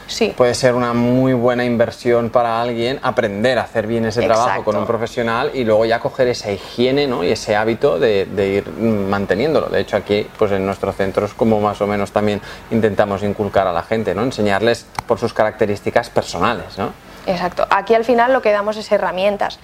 Sí. 0.08 0.32
Puede 0.34 0.54
ser 0.54 0.74
una 0.74 0.94
muy 0.94 1.34
buena 1.34 1.64
inversión 1.64 2.30
para 2.30 2.62
alguien 2.62 2.98
aprender 3.02 3.58
a 3.58 3.62
hacer 3.62 3.86
bien 3.86 4.06
ese 4.06 4.22
trabajo 4.22 4.64
con 4.64 4.74
un 4.76 4.86
profesional 4.86 5.50
y 5.52 5.64
luego 5.64 5.84
ya 5.84 6.00
coger 6.00 6.28
esa 6.28 6.50
higiene 6.50 7.06
¿no? 7.06 7.22
y 7.22 7.30
ese 7.30 7.54
hábito 7.54 7.98
de, 7.98 8.24
de, 8.24 8.48
ir 8.48 8.70
manteniéndolo. 8.70 9.68
De 9.68 9.80
hecho, 9.80 9.98
aquí 9.98 10.26
pues 10.38 10.50
en 10.52 10.64
nuestros 10.64 10.96
centros 10.96 11.34
como 11.34 11.60
más 11.60 11.80
o 11.82 11.86
menos 11.86 12.10
también 12.10 12.40
intentamos 12.70 13.22
inculcar 13.22 13.66
a 13.66 13.72
la 13.72 13.82
gente, 13.82 14.14
¿no? 14.14 14.22
enseñarles 14.22 14.86
por 15.06 15.18
sus 15.18 15.34
características 15.34 16.08
personales. 16.08 16.78
¿no? 16.78 16.92
Exacto. 17.28 17.66
Aquí 17.68 17.94
al 17.94 18.04
final 18.04 18.32
lo 18.32 18.40
que 18.40 18.50
damos 18.50 18.76
es 18.78 18.90
herramientas. 18.90 19.58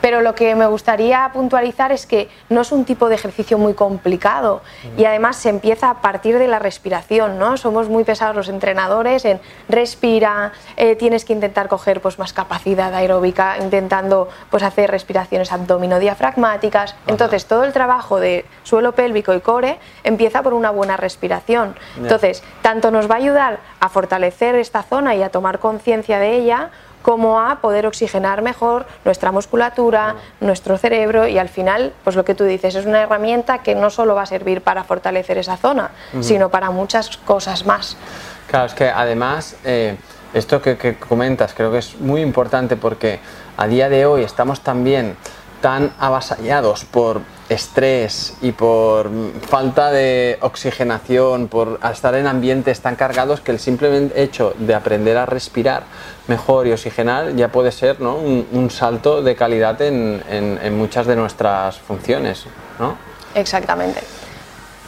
Pero 0.00 0.22
lo 0.22 0.34
que 0.34 0.54
me 0.54 0.66
gustaría 0.66 1.30
puntualizar 1.32 1.92
es 1.92 2.06
que 2.06 2.28
no 2.48 2.62
es 2.62 2.72
un 2.72 2.84
tipo 2.86 3.08
de 3.08 3.14
ejercicio 3.14 3.58
muy 3.58 3.74
complicado 3.74 4.62
y 4.96 5.04
además 5.04 5.36
se 5.36 5.50
empieza 5.50 5.90
a 5.90 6.00
partir 6.00 6.38
de 6.38 6.48
la 6.48 6.58
respiración, 6.58 7.38
¿no? 7.38 7.58
Somos 7.58 7.88
muy 7.88 8.04
pesados 8.04 8.34
los 8.34 8.48
entrenadores 8.48 9.24
en 9.26 9.40
respira, 9.68 10.52
eh, 10.76 10.96
tienes 10.96 11.26
que 11.26 11.34
intentar 11.34 11.68
coger 11.68 12.00
pues 12.00 12.18
más 12.18 12.32
capacidad 12.32 12.94
aeróbica, 12.94 13.58
intentando 13.58 14.28
pues 14.50 14.62
hacer 14.62 14.90
respiraciones 14.90 15.52
abdomino-diafragmáticas. 15.52 16.96
Entonces 17.06 17.44
todo 17.44 17.64
el 17.64 17.72
trabajo 17.72 18.18
de 18.18 18.46
suelo 18.62 18.92
pélvico 18.92 19.34
y 19.34 19.40
core 19.40 19.78
empieza 20.04 20.42
por 20.42 20.54
una 20.54 20.70
buena 20.70 20.96
respiración. 20.96 21.76
Entonces, 21.98 22.42
tanto 22.62 22.90
nos 22.90 23.10
va 23.10 23.16
a 23.16 23.18
ayudar 23.18 23.58
a 23.78 23.88
fortalecer 23.88 24.54
esta 24.54 24.82
zona 24.82 25.14
y 25.14 25.22
a 25.22 25.30
tomar 25.30 25.58
conciencia 25.58 26.18
de 26.18 26.36
ella, 26.36 26.70
como 27.02 27.40
a 27.40 27.60
poder 27.60 27.86
oxigenar 27.86 28.42
mejor 28.42 28.86
nuestra 29.04 29.32
musculatura, 29.32 30.16
nuestro 30.40 30.78
cerebro 30.78 31.26
y 31.26 31.38
al 31.38 31.48
final, 31.48 31.92
pues 32.04 32.16
lo 32.16 32.24
que 32.24 32.34
tú 32.34 32.44
dices, 32.44 32.74
es 32.74 32.86
una 32.86 33.02
herramienta 33.02 33.58
que 33.58 33.74
no 33.74 33.90
solo 33.90 34.14
va 34.14 34.22
a 34.22 34.26
servir 34.26 34.62
para 34.62 34.84
fortalecer 34.84 35.38
esa 35.38 35.56
zona, 35.56 35.90
sino 36.20 36.48
para 36.48 36.70
muchas 36.70 37.16
cosas 37.18 37.66
más. 37.66 37.96
Claro, 38.48 38.66
es 38.66 38.74
que 38.74 38.88
además... 38.88 39.56
Eh, 39.64 39.96
esto 40.32 40.62
que, 40.62 40.76
que 40.76 40.94
comentas 40.94 41.54
creo 41.54 41.72
que 41.72 41.78
es 41.78 41.98
muy 42.00 42.20
importante 42.20 42.76
porque 42.76 43.18
a 43.56 43.66
día 43.66 43.88
de 43.88 44.06
hoy 44.06 44.22
estamos 44.22 44.60
también 44.60 45.16
tan 45.60 45.92
avasallados 45.98 46.84
por 46.84 47.20
estrés 47.48 48.34
y 48.42 48.52
por 48.52 49.10
falta 49.48 49.90
de 49.90 50.38
oxigenación, 50.40 51.48
por 51.48 51.80
estar 51.92 52.14
en 52.14 52.26
ambientes 52.26 52.80
tan 52.80 52.94
cargados 52.96 53.40
que 53.40 53.50
el 53.50 53.58
simple 53.58 54.10
hecho 54.14 54.54
de 54.58 54.74
aprender 54.74 55.16
a 55.16 55.26
respirar 55.26 55.82
mejor 56.28 56.68
y 56.68 56.72
oxigenar 56.72 57.34
ya 57.34 57.48
puede 57.48 57.72
ser 57.72 58.00
¿no? 58.00 58.14
un, 58.16 58.70
salto 58.70 59.20
de 59.20 59.34
calidad 59.34 59.82
en, 59.82 60.22
en, 60.30 60.78
muchas 60.78 61.06
de 61.06 61.16
nuestras 61.16 61.78
funciones. 61.78 62.44
¿no? 62.78 62.96
Exactamente. 63.34 64.00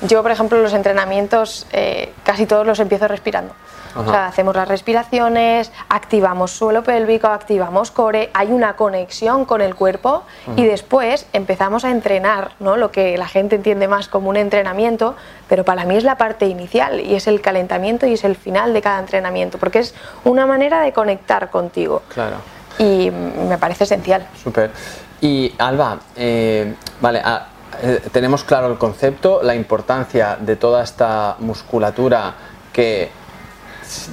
Yo, 0.08 0.22
por 0.22 0.30
ejemplo, 0.30 0.60
los 0.60 0.72
entrenamientos 0.72 1.66
eh, 1.72 2.12
casi 2.24 2.46
todos 2.46 2.66
los 2.66 2.80
empiezo 2.80 3.08
respirando 3.08 3.54
hacemos 3.94 4.54
las 4.56 4.68
respiraciones, 4.68 5.70
activamos 5.88 6.50
suelo 6.50 6.82
pélvico, 6.82 7.28
activamos 7.28 7.90
core, 7.90 8.30
hay 8.34 8.48
una 8.50 8.74
conexión 8.74 9.44
con 9.44 9.60
el 9.60 9.74
cuerpo 9.74 10.22
y 10.56 10.64
después 10.64 11.26
empezamos 11.32 11.84
a 11.84 11.90
entrenar, 11.90 12.52
¿no? 12.60 12.76
Lo 12.76 12.90
que 12.90 13.16
la 13.16 13.28
gente 13.28 13.56
entiende 13.56 13.88
más 13.88 14.08
como 14.08 14.28
un 14.30 14.36
entrenamiento, 14.36 15.14
pero 15.48 15.64
para 15.64 15.84
mí 15.84 15.96
es 15.96 16.04
la 16.04 16.16
parte 16.16 16.46
inicial 16.46 17.00
y 17.00 17.14
es 17.14 17.26
el 17.26 17.40
calentamiento 17.40 18.06
y 18.06 18.14
es 18.14 18.24
el 18.24 18.36
final 18.36 18.72
de 18.72 18.82
cada 18.82 19.00
entrenamiento, 19.00 19.58
porque 19.58 19.80
es 19.80 19.94
una 20.24 20.46
manera 20.46 20.80
de 20.80 20.92
conectar 20.92 21.50
contigo. 21.50 22.02
Claro. 22.08 22.36
Y 22.78 23.10
me 23.10 23.58
parece 23.58 23.84
esencial. 23.84 24.26
Súper. 24.42 24.70
Y 25.20 25.54
Alba, 25.58 25.98
eh, 26.16 26.74
vale, 27.00 27.20
ah, 27.24 27.46
eh, 27.82 28.00
tenemos 28.12 28.44
claro 28.44 28.70
el 28.70 28.78
concepto, 28.78 29.42
la 29.42 29.54
importancia 29.54 30.36
de 30.40 30.56
toda 30.56 30.82
esta 30.82 31.36
musculatura 31.38 32.34
que 32.72 33.22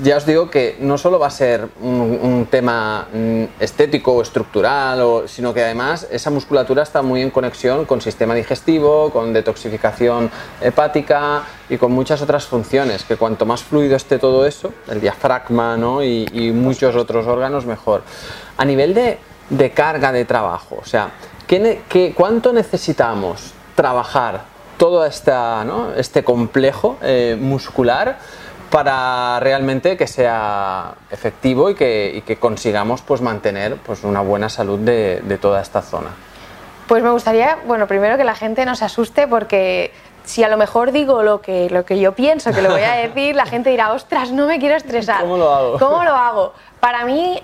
ya 0.03 0.17
os 0.17 0.25
digo 0.25 0.49
que 0.49 0.77
no 0.79 0.97
solo 0.97 1.19
va 1.19 1.27
a 1.27 1.31
ser 1.31 1.69
un, 1.81 2.47
tema 2.49 3.07
mm, 3.13 3.43
estético 3.59 4.13
o 4.13 4.21
estructural, 4.21 5.23
sino 5.27 5.53
que 5.53 5.63
además 5.63 6.07
esa 6.11 6.29
musculatura 6.29 6.83
está 6.83 7.01
muy 7.01 7.21
en 7.21 7.29
conexión 7.29 7.85
con 7.85 8.01
sistema 8.01 8.33
digestivo, 8.33 9.09
con 9.11 9.33
detoxificación 9.33 10.29
hepática 10.61 11.43
y 11.69 11.77
con 11.77 11.91
muchas 11.91 12.21
otras 12.21 12.45
funciones, 12.45 13.03
que 13.03 13.15
cuanto 13.15 13.45
más 13.45 13.63
fluido 13.63 13.95
esté 13.95 14.19
todo 14.19 14.45
eso, 14.45 14.73
el 14.89 14.99
diafragma 15.01 15.77
y, 16.03 16.51
muchos 16.53 16.95
otros 16.95 17.27
órganos, 17.27 17.65
mejor. 17.65 18.03
A 18.57 18.65
nivel 18.65 18.93
de, 18.93 19.19
carga 19.71 20.11
de 20.11 20.25
trabajo, 20.25 20.79
o 20.81 20.85
sea, 20.85 21.11
¿qué, 21.49 22.13
cuánto 22.15 22.53
necesitamos 22.53 23.53
trabajar 23.75 24.41
todo 24.77 25.05
esta, 25.05 25.65
este 25.97 26.23
complejo 26.23 26.97
eh, 27.01 27.37
muscular? 27.39 28.17
para 28.69 29.39
realmente 29.39 29.97
que 29.97 30.05
sea 30.05 30.93
efectivo 31.09 31.71
y 31.71 31.73
que, 31.73 32.37
consigamos 32.39 33.01
pues, 33.01 33.19
mantener 33.19 33.77
pues, 33.77 34.03
una 34.03 34.21
buena 34.21 34.47
salud 34.47 34.77
de, 34.77 35.39
toda 35.41 35.59
esta 35.59 35.81
zona. 35.81 36.09
Pues 36.87 37.01
me 37.01 37.09
gustaría, 37.09 37.57
bueno, 37.65 37.87
primero 37.87 38.15
que 38.15 38.23
la 38.23 38.35
gente 38.35 38.65
no 38.65 38.75
se 38.75 38.85
asuste 38.85 39.27
porque 39.27 39.91
si 40.23 40.43
a 40.43 40.49
lo 40.49 40.57
mejor 40.57 40.91
digo 40.91 41.23
lo 41.23 41.41
que, 41.41 41.67
lo 41.71 41.83
que 41.83 41.99
yo 41.99 42.13
pienso 42.13 42.51
que 42.51 42.61
lo 42.61 42.69
voy 42.69 42.81
a 42.81 42.91
decir, 43.07 43.35
la 43.35 43.47
gente 43.47 43.71
dirá, 43.71 43.91
ostras, 43.91 44.31
no 44.31 44.45
me 44.45 44.59
quiero 44.59 44.75
estresar. 44.75 45.21
¿Cómo 45.21 45.37
lo 45.37 45.51
hago? 45.51 45.79
¿Cómo 45.79 46.03
lo 46.03 46.13
hago? 46.13 46.53
Para 46.79 47.05
mí, 47.05 47.41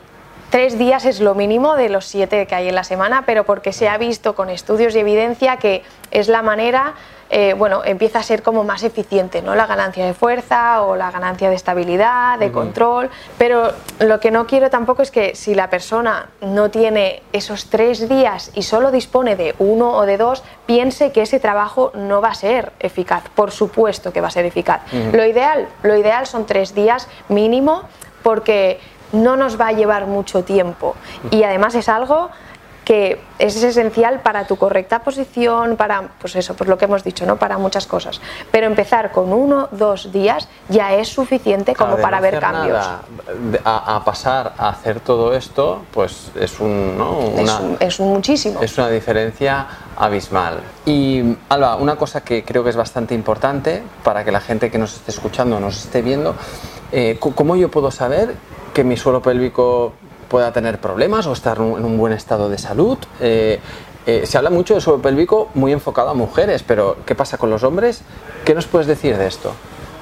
tres 0.56 0.78
días 0.78 1.04
es 1.04 1.20
lo 1.20 1.36
mínimo 1.36 1.76
de 1.76 1.90
los 1.90 2.06
siete 2.06 2.48
que 2.48 2.56
hay 2.56 2.70
en 2.70 2.76
la 2.76 2.86
semana, 2.86 3.24
pero 3.26 3.44
porque 3.44 3.74
se 3.74 3.90
ha 3.90 3.98
visto 3.98 4.36
con 4.36 4.50
estudios 4.50 4.96
y 4.96 5.00
evidencia 5.00 5.58
que 5.58 5.84
es 6.12 6.30
la 6.30 6.42
manera 6.44 6.94
eh, 7.30 7.56
bueno, 7.58 7.82
empieza 7.84 8.20
a 8.20 8.24
ser 8.24 8.42
como 8.42 8.64
más 8.64 8.84
eficiente, 8.84 9.42
¿no? 9.42 9.54
La 9.54 9.66
ganancia 9.66 10.06
de 10.06 10.14
fuerza 10.14 10.84
o 10.84 10.96
la 10.96 11.12
ganancia 11.12 11.50
de 11.50 11.56
estabilidad, 11.56 12.40
de 12.40 12.54
control. 12.54 13.10
Pero 13.38 13.74
lo 14.00 14.22
que 14.22 14.32
no 14.32 14.48
quiero 14.48 14.70
tampoco 14.70 15.02
es 15.02 15.12
que 15.12 15.36
si 15.36 15.56
la 15.56 15.70
persona 15.70 16.30
no 16.40 16.72
tiene 16.72 17.22
esos 17.34 17.70
tres 17.70 18.08
días 18.08 18.52
y 18.54 18.62
solo 18.62 18.92
dispone 18.92 19.36
de 19.36 19.56
uno 19.60 19.92
o 19.92 20.06
de 20.06 20.16
dos, 20.16 20.42
piense 20.68 21.12
que 21.12 21.24
ese 21.24 21.42
trabajo 21.42 21.92
no 21.96 22.22
va 22.22 22.30
a 22.30 22.36
ser 22.36 22.72
eficaz. 22.80 23.24
Por 23.36 23.52
supuesto 23.52 24.14
que 24.14 24.22
va 24.22 24.30
a 24.30 24.32
ser 24.32 24.46
eficaz. 24.46 24.84
Lo 25.12 25.26
ideal, 25.26 25.68
lo 25.84 25.98
ideal 25.98 26.28
son 26.28 26.46
tres 26.46 26.74
días 26.74 27.10
mínimo 27.28 27.84
porque 28.26 28.80
no 29.12 29.36
nos 29.36 29.60
va 29.60 29.68
a 29.68 29.72
llevar 29.72 30.08
mucho 30.08 30.44
tiempo 30.44 30.96
y 31.32 31.44
además 31.44 31.76
es 31.76 31.90
algo 31.90 32.30
que 32.86 33.20
es 33.40 33.62
esencial 33.62 34.22
para 34.22 34.46
tu 34.46 34.56
correcta 34.56 35.00
posición, 35.00 35.76
para, 35.76 36.04
pues 36.22 36.36
eso, 36.36 36.54
pues 36.54 36.70
lo 36.70 36.78
que 36.78 36.86
hemos 36.86 37.04
dicho, 37.04 37.26
¿no? 37.26 37.36
Para 37.36 37.58
muchas 37.58 37.88
cosas. 37.88 38.22
Pero 38.52 38.68
empezar 38.68 39.12
con 39.12 39.34
uno, 39.34 39.68
dos 39.72 40.12
días 40.14 40.48
ya 40.70 40.94
es 40.94 41.10
suficiente 41.10 41.76
como 41.76 41.98
para 41.98 42.22
ver 42.22 42.40
cambios. 42.40 42.86
a, 43.66 44.02
pasar 44.06 44.54
a 44.58 44.70
hacer 44.70 45.00
todo 45.00 45.34
esto, 45.34 45.82
pues 45.92 46.32
es 46.40 46.60
un, 46.60 46.96
es, 47.80 48.00
un, 48.00 48.10
muchísimo. 48.10 48.62
Es 48.62 48.78
una 48.78 48.90
diferencia 48.90 49.66
abismal. 49.98 50.62
Y 50.86 51.36
Alba, 51.50 51.78
una 51.78 51.96
cosa 51.96 52.22
que 52.22 52.44
creo 52.44 52.64
que 52.64 52.70
es 52.70 52.78
bastante 52.78 53.16
importante 53.16 53.82
para 54.04 54.24
que 54.24 54.32
la 54.32 54.40
gente 54.40 54.70
que 54.70 54.78
nos 54.78 54.94
esté 54.94 55.10
escuchando, 55.10 55.60
nos 55.60 55.86
esté 55.86 56.04
viendo, 56.04 56.36
eh, 56.92 57.18
¿cómo 57.20 57.56
yo 57.56 57.72
puedo 57.72 57.90
saber 57.90 58.36
que 58.76 58.84
mi 58.84 58.98
suelo 58.98 59.22
pélvico 59.22 59.94
pueda 60.28 60.52
tener 60.52 60.80
problemas 60.80 61.26
o 61.28 61.32
estar 61.32 61.58
en 61.58 61.64
un 61.86 61.98
buen 61.98 62.12
estado 62.12 62.50
de 62.50 62.58
salud. 62.58 62.98
Eh, 63.22 63.60
eh, 64.06 64.26
se 64.26 64.38
habla 64.38 64.50
mucho 64.50 64.74
del 64.74 64.84
suelo 64.84 65.02
pélvico 65.02 65.50
muy 65.54 65.72
enfocado 65.72 66.10
a 66.10 66.14
mujeres, 66.14 66.62
pero 66.62 66.98
¿qué 67.06 67.16
pasa 67.16 67.38
con 67.38 67.50
los 67.50 67.64
hombres? 67.64 68.02
¿Qué 68.44 68.54
nos 68.54 68.68
puedes 68.68 68.86
decir 68.86 69.18
de 69.18 69.28
esto? 69.28 69.54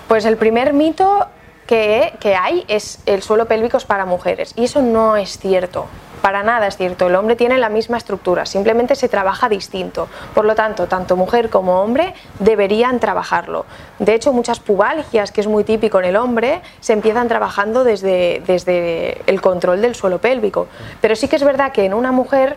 Pues 0.07 0.25
el 0.25 0.37
primer 0.37 0.73
mito 0.73 1.27
que, 1.67 2.13
que 2.19 2.35
hay 2.35 2.65
es 2.67 2.99
el 3.05 3.21
suelo 3.21 3.45
pélvico 3.45 3.77
es 3.77 3.85
para 3.85 4.07
mujeres 4.07 4.53
y 4.57 4.63
eso 4.63 4.81
no 4.81 5.17
es 5.17 5.37
cierto. 5.37 5.85
Para 6.23 6.41
nada 6.41 6.67
es 6.67 6.77
cierto, 6.77 7.07
el 7.07 7.15
hombre 7.15 7.35
tiene 7.35 7.57
la 7.57 7.67
misma 7.67 7.97
estructura, 7.97 8.45
simplemente 8.45 8.95
se 8.95 9.09
trabaja 9.09 9.49
distinto. 9.49 10.07
Por 10.33 10.45
lo 10.45 10.55
tanto, 10.55 10.87
tanto 10.87 11.17
mujer 11.17 11.49
como 11.49 11.81
hombre 11.81 12.13
deberían 12.39 13.01
trabajarlo. 13.01 13.65
De 13.99 14.15
hecho, 14.15 14.31
muchas 14.31 14.61
pubalgias, 14.61 15.33
que 15.33 15.41
es 15.41 15.47
muy 15.47 15.65
típico 15.65 15.99
en 15.99 16.05
el 16.05 16.15
hombre, 16.15 16.61
se 16.79 16.93
empiezan 16.93 17.27
trabajando 17.27 17.83
desde, 17.83 18.41
desde 18.47 19.21
el 19.27 19.41
control 19.41 19.81
del 19.81 19.95
suelo 19.95 20.19
pélvico. 20.19 20.67
Pero 21.01 21.17
sí 21.17 21.27
que 21.27 21.35
es 21.35 21.43
verdad 21.43 21.73
que 21.73 21.83
en 21.83 21.93
una 21.93 22.13
mujer 22.13 22.55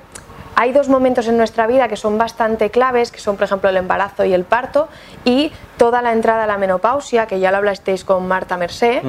hay 0.55 0.73
dos 0.73 0.89
momentos 0.89 1.27
en 1.27 1.37
nuestra 1.37 1.67
vida 1.67 1.89
que 1.89 1.97
son 1.97 2.19
bastante 2.19 2.71
claves, 2.71 3.11
que 3.11 3.19
son 3.19 3.35
por 3.35 3.47
ejemplo 3.47 3.69
el 3.69 3.77
embarazo 3.77 4.25
y 4.25 4.33
el 4.33 4.45
parto, 4.45 4.89
y 5.25 5.51
toda 5.77 6.03
la 6.03 6.13
entrada 6.13 6.45
a 6.45 6.47
la 6.47 6.57
menopausia, 6.57 7.27
que 7.27 7.41
ya 7.41 7.51
lo 7.51 7.57
hablasteis 7.57 8.05
con 8.05 8.29
Marta 8.29 8.57
Mercé. 8.57 9.03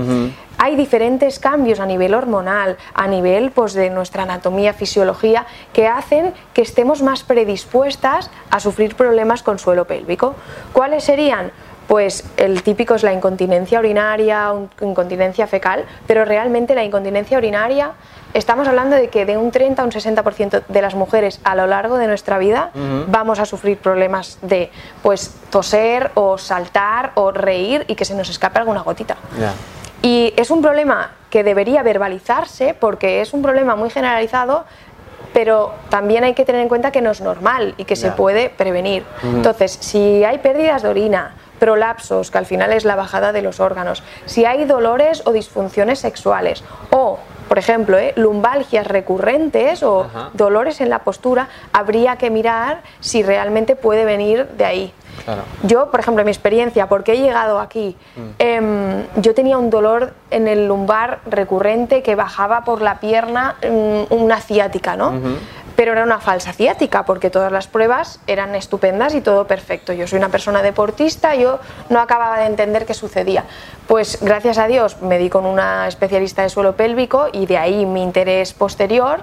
Hay 0.57 0.75
diferentes 0.75 1.39
cambios 1.39 1.79
a 1.79 1.85
nivel 1.85 2.13
hormonal, 2.13 2.77
a 2.93 3.07
nivel 3.07 3.51
pues, 3.51 3.73
de 3.73 3.89
nuestra 3.89 4.23
anatomía, 4.23 4.73
fisiología, 4.73 5.45
que 5.73 5.87
hacen 5.87 6.33
que 6.53 6.61
estemos 6.61 7.01
más 7.01 7.23
predispuestas 7.23 8.31
a 8.49 8.59
sufrir 8.59 8.95
problemas 8.95 9.43
con 9.43 9.59
suelo 9.59 9.85
pélvico. 9.85 10.35
¿Cuáles 10.73 11.03
serían? 11.03 11.51
Pues 11.87 12.25
el 12.35 12.63
típico 12.63 12.95
es 12.95 13.03
la 13.03 13.13
incontinencia 13.13 13.79
urinaria, 13.79 14.51
incontinencia 14.81 15.47
fecal, 15.47 15.85
pero 16.05 16.25
realmente 16.25 16.75
la 16.75 16.83
incontinencia 16.83 17.37
urinaria 17.37 17.91
estamos 18.33 18.67
hablando 18.67 18.97
de 18.97 19.07
que 19.07 19.25
de 19.25 19.37
un 19.37 19.51
30 19.51 19.81
a 19.81 19.85
un 19.85 19.91
60% 19.91 20.63
de 20.67 20.81
las 20.81 20.95
mujeres 20.95 21.39
a 21.45 21.55
lo 21.55 21.65
largo 21.65 21.97
de 21.97 22.07
nuestra 22.07 22.39
vida 22.39 22.71
vamos 23.07 23.39
a 23.39 23.45
sufrir 23.45 23.77
problemas 23.77 24.37
de 24.41 24.69
pues 25.01 25.33
toser 25.49 26.11
o 26.15 26.37
saltar 26.37 27.11
o 27.15 27.31
reír 27.31 27.85
y 27.87 27.95
que 27.95 28.03
se 28.03 28.15
nos 28.15 28.29
escape 28.29 28.59
alguna 28.59 28.81
gotita. 28.81 29.15
Y 30.01 30.33
es 30.37 30.51
un 30.51 30.61
problema 30.61 31.11
que 31.29 31.43
debería 31.43 31.83
verbalizarse 31.83 32.73
porque 32.73 33.21
es 33.21 33.33
un 33.33 33.41
problema 33.41 33.75
muy 33.75 33.89
generalizado, 33.89 34.65
pero 35.33 35.73
también 35.89 36.23
hay 36.23 36.33
que 36.33 36.45
tener 36.45 36.61
en 36.61 36.69
cuenta 36.69 36.91
que 36.91 37.01
no 37.01 37.11
es 37.11 37.21
normal 37.21 37.73
y 37.77 37.85
que 37.85 37.95
se 37.95 38.11
puede 38.11 38.49
prevenir. 38.49 39.03
Entonces, 39.23 39.77
si 39.79 40.23
hay 40.23 40.37
pérdidas 40.37 40.83
de 40.83 40.89
orina, 40.89 41.35
prolapsos, 41.59 42.31
que 42.31 42.37
al 42.37 42.45
final 42.45 42.71
es 42.71 42.85
la 42.85 42.95
bajada 42.95 43.31
de 43.31 43.41
los 43.41 43.59
órganos, 43.59 44.03
si 44.25 44.45
hay 44.45 44.65
dolores 44.65 45.23
o 45.25 45.31
disfunciones 45.31 45.99
sexuales 45.99 46.63
o 46.91 47.19
por 47.47 47.57
ejemplo, 47.57 47.97
¿eh? 47.97 48.13
lumbalgias 48.15 48.85
recurrentes 48.87 49.83
o 49.83 50.07
dolores 50.33 50.81
en 50.81 50.89
la 50.89 50.99
postura, 50.99 51.49
habría 51.73 52.17
que 52.17 52.29
mirar 52.29 52.81
si 52.99 53.23
realmente 53.23 53.75
puede 53.75 54.05
venir 54.05 54.47
de 54.57 54.65
ahí. 54.65 54.93
Yo, 55.63 55.89
por 55.91 55.99
ejemplo, 55.99 56.21
en 56.21 56.25
mi 56.25 56.31
experiencia, 56.31 56.87
porque 56.87 57.13
he 57.13 57.17
llegado 57.17 57.59
aquí, 57.59 57.97
mm. 58.15 58.21
em, 58.39 59.03
yo 59.17 59.33
tenía 59.33 59.57
un 59.57 59.69
dolor 59.69 60.13
en 60.31 60.47
el 60.47 60.67
lumbar 60.67 61.19
recurrente 61.25 62.03
que 62.03 62.15
bajaba 62.15 62.63
por 62.63 62.81
la 62.81 62.99
pierna, 62.99 63.55
mm, 63.61 64.13
una 64.13 64.39
ciática, 64.39 64.95
¿no? 64.95 65.13
Pero 65.77 65.91
era 65.91 66.03
una 66.03 66.19
falsa 66.19 66.53
ciática 66.53 67.05
porque 67.05 67.29
todas 67.29 67.51
las 67.51 67.67
pruebas 67.67 68.19
eran 68.25 68.55
estupendas 68.55 69.13
y 69.13 69.21
todo 69.21 69.45
perfecto. 69.45 69.93
Yo 69.93 70.07
soy 70.07 70.17
una 70.17 70.29
persona 70.29 70.63
deportista, 70.63 71.35
yo 71.35 71.59
no 71.89 71.99
acababa 71.99 72.39
de 72.39 72.47
entender 72.47 72.87
qué 72.87 72.95
sucedía. 72.95 73.45
Pues 73.87 74.17
gracias 74.19 74.57
a 74.57 74.65
Dios 74.65 74.99
me 75.03 75.19
di 75.19 75.29
con 75.29 75.45
una 75.45 75.87
especialista 75.87 76.41
de 76.41 76.49
suelo 76.49 76.75
pélvico 76.75 77.27
y 77.31 77.45
de 77.45 77.59
ahí 77.59 77.85
mi 77.85 78.01
interés 78.01 78.53
posterior. 78.53 79.21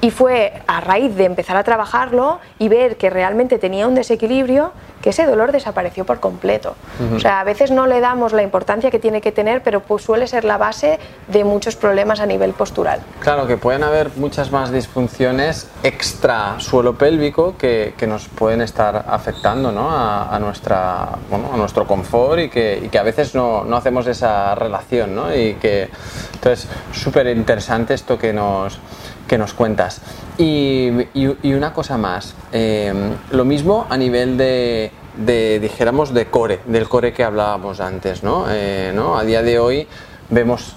Y 0.00 0.10
fue 0.10 0.52
a 0.66 0.80
raíz 0.80 1.14
de 1.16 1.24
empezar 1.24 1.56
a 1.56 1.64
trabajarlo 1.64 2.38
y 2.58 2.68
ver 2.68 2.96
que 2.96 3.10
realmente 3.10 3.58
tenía 3.58 3.88
un 3.88 3.94
desequilibrio 3.94 4.72
que 5.06 5.10
ese 5.10 5.24
dolor 5.24 5.52
desapareció 5.52 6.04
por 6.04 6.18
completo. 6.18 6.74
O 7.14 7.20
sea, 7.20 7.38
a 7.38 7.44
veces 7.44 7.70
no 7.70 7.86
le 7.86 8.00
damos 8.00 8.32
la 8.32 8.42
importancia 8.42 8.90
que 8.90 8.98
tiene 8.98 9.20
que 9.20 9.30
tener, 9.30 9.62
pero 9.62 9.78
pues 9.78 10.02
suele 10.02 10.26
ser 10.26 10.44
la 10.44 10.58
base 10.58 10.98
de 11.28 11.44
muchos 11.44 11.76
problemas 11.76 12.18
a 12.18 12.26
nivel 12.26 12.54
postural. 12.54 13.00
Claro, 13.20 13.46
que 13.46 13.56
pueden 13.56 13.84
haber 13.84 14.10
muchas 14.16 14.50
más 14.50 14.72
disfunciones 14.72 15.68
extra 15.84 16.58
suelo 16.58 16.94
pélvico 16.94 17.56
que, 17.56 17.94
que 17.96 18.08
nos 18.08 18.26
pueden 18.26 18.62
estar 18.62 19.04
afectando 19.08 19.70
¿no? 19.70 19.88
a, 19.92 20.36
nuestra, 20.40 21.10
bueno, 21.30 21.50
a 21.54 21.56
nuestro 21.56 21.86
confort 21.86 22.40
y 22.40 22.48
que, 22.48 22.88
que 22.90 22.98
a 22.98 23.04
veces 23.04 23.32
no, 23.32 23.64
no, 23.64 23.76
hacemos 23.76 24.08
esa 24.08 24.56
relación. 24.56 25.14
¿no? 25.14 25.32
Y 25.32 25.54
que, 25.54 25.88
entonces, 26.34 26.68
súper 26.92 27.28
interesante 27.28 27.94
esto 27.94 28.18
que 28.18 28.32
nos, 28.32 28.80
que 29.26 29.38
nos 29.38 29.54
cuentas. 29.54 30.00
Y, 30.38 30.90
y, 31.14 31.54
una 31.54 31.72
cosa 31.72 31.98
más, 31.98 32.34
eh, 32.52 32.92
lo 33.30 33.44
mismo 33.44 33.86
a 33.88 33.96
nivel 33.96 34.36
de, 34.36 34.90
de, 35.16 35.60
dijéramos, 35.60 36.12
de 36.12 36.26
core, 36.26 36.60
del 36.66 36.88
core 36.88 37.12
que 37.12 37.24
hablábamos 37.24 37.80
antes, 37.80 38.22
¿no? 38.22 38.46
Eh, 38.48 38.92
¿no? 38.94 39.18
A 39.18 39.24
día 39.24 39.42
de 39.42 39.58
hoy 39.58 39.86
vemos 40.30 40.76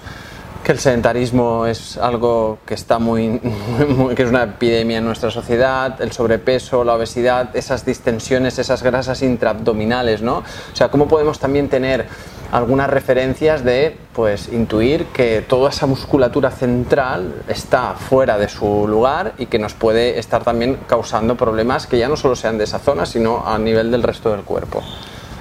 que 0.64 0.74
el 0.74 0.80
sedentarismo 0.80 1.66
es 1.66 1.98
algo 1.98 2.60
que 2.66 2.74
está 2.74 3.00
muy, 3.00 3.40
que 4.16 4.24
es 4.24 4.30
una 4.30 4.44
epidemia 4.44 4.98
en 4.98 5.06
nuestra 5.06 5.32
sociedad, 5.32 6.02
el 6.02 6.12
sobrepeso, 6.12 6.84
la 6.84 6.96
obesidad, 6.96 7.56
esas 7.56 7.86
distensiones, 7.86 8.60
esas 8.60 8.84
grasas 8.84 9.22
intraabdominales, 9.22 10.22
¿no? 10.22 10.40
O 10.40 10.76
sea, 10.76 10.90
cómo 10.90 11.08
podemos 11.08 11.40
también 11.40 11.70
tener 11.70 12.08
algunas 12.52 12.90
referencias 12.90 13.64
de 13.64 13.96
pues 14.14 14.50
intuir 14.52 15.06
que 15.06 15.42
toda 15.42 15.70
esa 15.70 15.86
musculatura 15.86 16.52
central 16.52 17.44
está 17.48 17.94
fuera 17.94 18.38
de 18.38 18.50
su 18.50 18.88
lugar 18.88 19.34
y 19.38 19.46
que 19.46 19.60
nos 19.60 19.74
puede 19.74 20.20
estar 20.20 20.44
también 20.44 20.78
causando 20.88 21.36
problemas 21.36 21.88
que 21.88 21.98
ya 21.98 22.10
no 22.10 22.18
solo 22.18 22.36
sean 22.36 22.58
de 22.58 22.64
esa 22.64 22.80
zona, 22.80 23.06
sino 23.06 23.46
a 23.46 23.58
nivel 23.58 23.92
del 23.92 24.04
resto 24.04 24.32
del 24.32 24.42
cuerpo. 24.42 24.84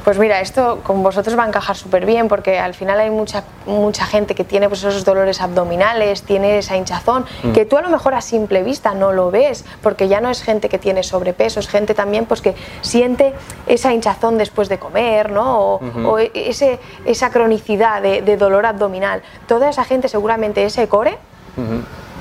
Pues 0.09 0.19
mira, 0.19 0.41
esto 0.41 0.81
con 0.85 1.03
vosotros 1.03 1.39
va 1.39 1.45
a 1.45 1.49
encajar 1.49 1.77
súper 1.77 2.07
bien 2.07 2.29
porque 2.29 2.59
al 2.59 2.73
final 2.73 2.99
hay 2.99 3.11
mucha, 3.11 3.45
mucha 3.67 4.07
gente 4.07 4.35
que 4.35 4.43
tiene 4.43 4.67
pues 4.67 4.83
esos 4.83 5.05
dolores 5.05 5.43
abdominales, 5.43 6.23
tiene 6.23 6.57
esa 6.57 6.79
hinchazón, 6.79 7.27
mm. 7.43 7.53
que 7.53 7.67
tú 7.67 7.77
a 7.77 7.83
lo 7.83 7.91
mejor 7.91 8.15
a 8.15 8.23
simple 8.23 8.63
vista 8.63 8.95
no 8.95 9.13
lo 9.13 9.31
ves, 9.31 9.67
porque 9.83 10.09
ya 10.09 10.23
no 10.23 10.31
es 10.31 10.43
gente 10.43 10.71
que 10.71 10.79
tiene 10.79 11.03
sobrepeso, 11.03 11.61
es 11.61 11.69
gente 11.69 11.93
también 11.93 12.25
pues 12.25 12.41
que 12.41 12.55
siente 12.81 13.35
esa 13.67 13.93
hinchazón 13.93 14.39
después 14.39 14.71
de 14.71 14.79
comer, 14.79 15.31
¿no? 15.31 15.75
O, 15.75 16.19
ese, 16.19 16.81
esa 17.05 17.29
cronicidad 17.29 18.01
de, 18.01 18.37
dolor 18.39 18.65
abdominal. 18.65 19.21
Toda 19.47 19.69
esa 19.69 19.85
gente 19.85 20.09
seguramente 20.09 20.65
ese 20.65 20.89
core 20.89 21.19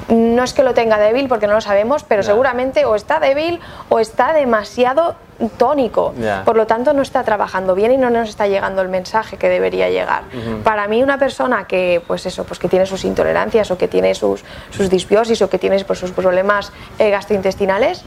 no 0.09 0.43
es 0.43 0.53
que 0.53 0.63
lo 0.63 0.73
tenga 0.73 0.97
débil 0.97 1.27
porque 1.27 1.47
no 1.47 1.53
lo 1.53 1.61
sabemos, 1.61 2.03
pero 2.03 2.23
seguramente 2.23 2.85
o 2.85 2.95
está 2.95 3.19
débil 3.19 3.59
o 3.89 3.99
está 3.99 4.33
demasiado 4.33 5.15
tónico. 5.57 6.13
Por 6.45 6.55
lo 6.55 6.65
tanto, 6.65 6.93
no 6.93 7.01
está 7.01 7.23
trabajando 7.23 7.75
bien 7.75 7.91
y 7.91 7.97
no 7.97 8.09
nos 8.09 8.29
está 8.29 8.47
llegando 8.47 8.81
el 8.81 8.89
mensaje 8.89 9.37
que 9.37 9.49
debería 9.49 9.89
llegar. 9.89 10.23
Para 10.63 10.87
mí, 10.87 11.03
una 11.03 11.17
persona 11.17 11.67
que, 11.67 12.01
pues 12.07 12.25
eso, 12.25 12.43
pues 12.45 12.59
que 12.59 12.69
tiene 12.69 12.85
sus 12.85 13.05
intolerancias 13.05 13.69
o 13.71 13.77
que 13.77 13.87
tiene 13.87 14.15
sus, 14.15 14.43
sus 14.71 14.89
disbiosis 14.89 15.41
o 15.41 15.49
que 15.49 15.59
tiene 15.59 15.83
pues, 15.83 15.99
sus 15.99 16.11
problemas 16.11 16.71
eh, 16.99 17.09
gastrointestinales, 17.09 18.03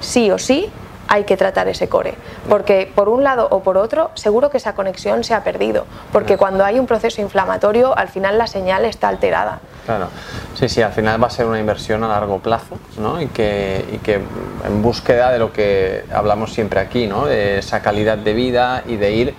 sí 0.00 0.30
o 0.30 0.38
sí 0.38 0.70
hay 1.08 1.24
que 1.24 1.36
tratar 1.36 1.68
ese 1.68 1.88
core. 1.88 2.14
Porque 2.48 2.90
por 2.94 3.08
un 3.08 3.24
lado 3.24 3.48
o 3.50 3.62
por 3.62 3.76
otro, 3.76 4.10
seguro 4.14 4.50
que 4.50 4.58
esa 4.58 4.74
conexión 4.74 5.24
se 5.24 5.34
ha 5.34 5.44
perdido. 5.44 5.86
Porque 6.12 6.36
cuando 6.36 6.64
hay 6.64 6.78
un 6.78 6.86
proceso 6.86 7.20
inflamatorio, 7.20 7.96
al 7.96 8.08
final 8.08 8.38
la 8.38 8.46
señal 8.46 8.84
está 8.84 9.08
alterada. 9.08 9.60
Claro, 9.84 10.08
sí, 10.54 10.68
sí, 10.68 10.80
al 10.80 10.92
final 10.92 11.22
va 11.22 11.26
a 11.26 11.30
ser 11.30 11.44
una 11.44 11.60
inversión 11.60 12.02
a 12.04 12.08
largo 12.08 12.38
plazo, 12.38 12.78
¿no? 12.98 13.20
Y 13.20 13.26
que, 13.26 13.84
y 13.92 13.98
que 13.98 14.14
en 14.14 14.82
búsqueda 14.82 15.30
de 15.30 15.38
lo 15.38 15.52
que 15.52 16.04
hablamos 16.12 16.54
siempre 16.54 16.80
aquí, 16.80 17.06
¿no? 17.06 17.26
De 17.26 17.58
esa 17.58 17.82
calidad 17.82 18.16
de 18.16 18.32
vida 18.32 18.82
y 18.86 18.96
de 18.96 19.12
ir 19.12 19.34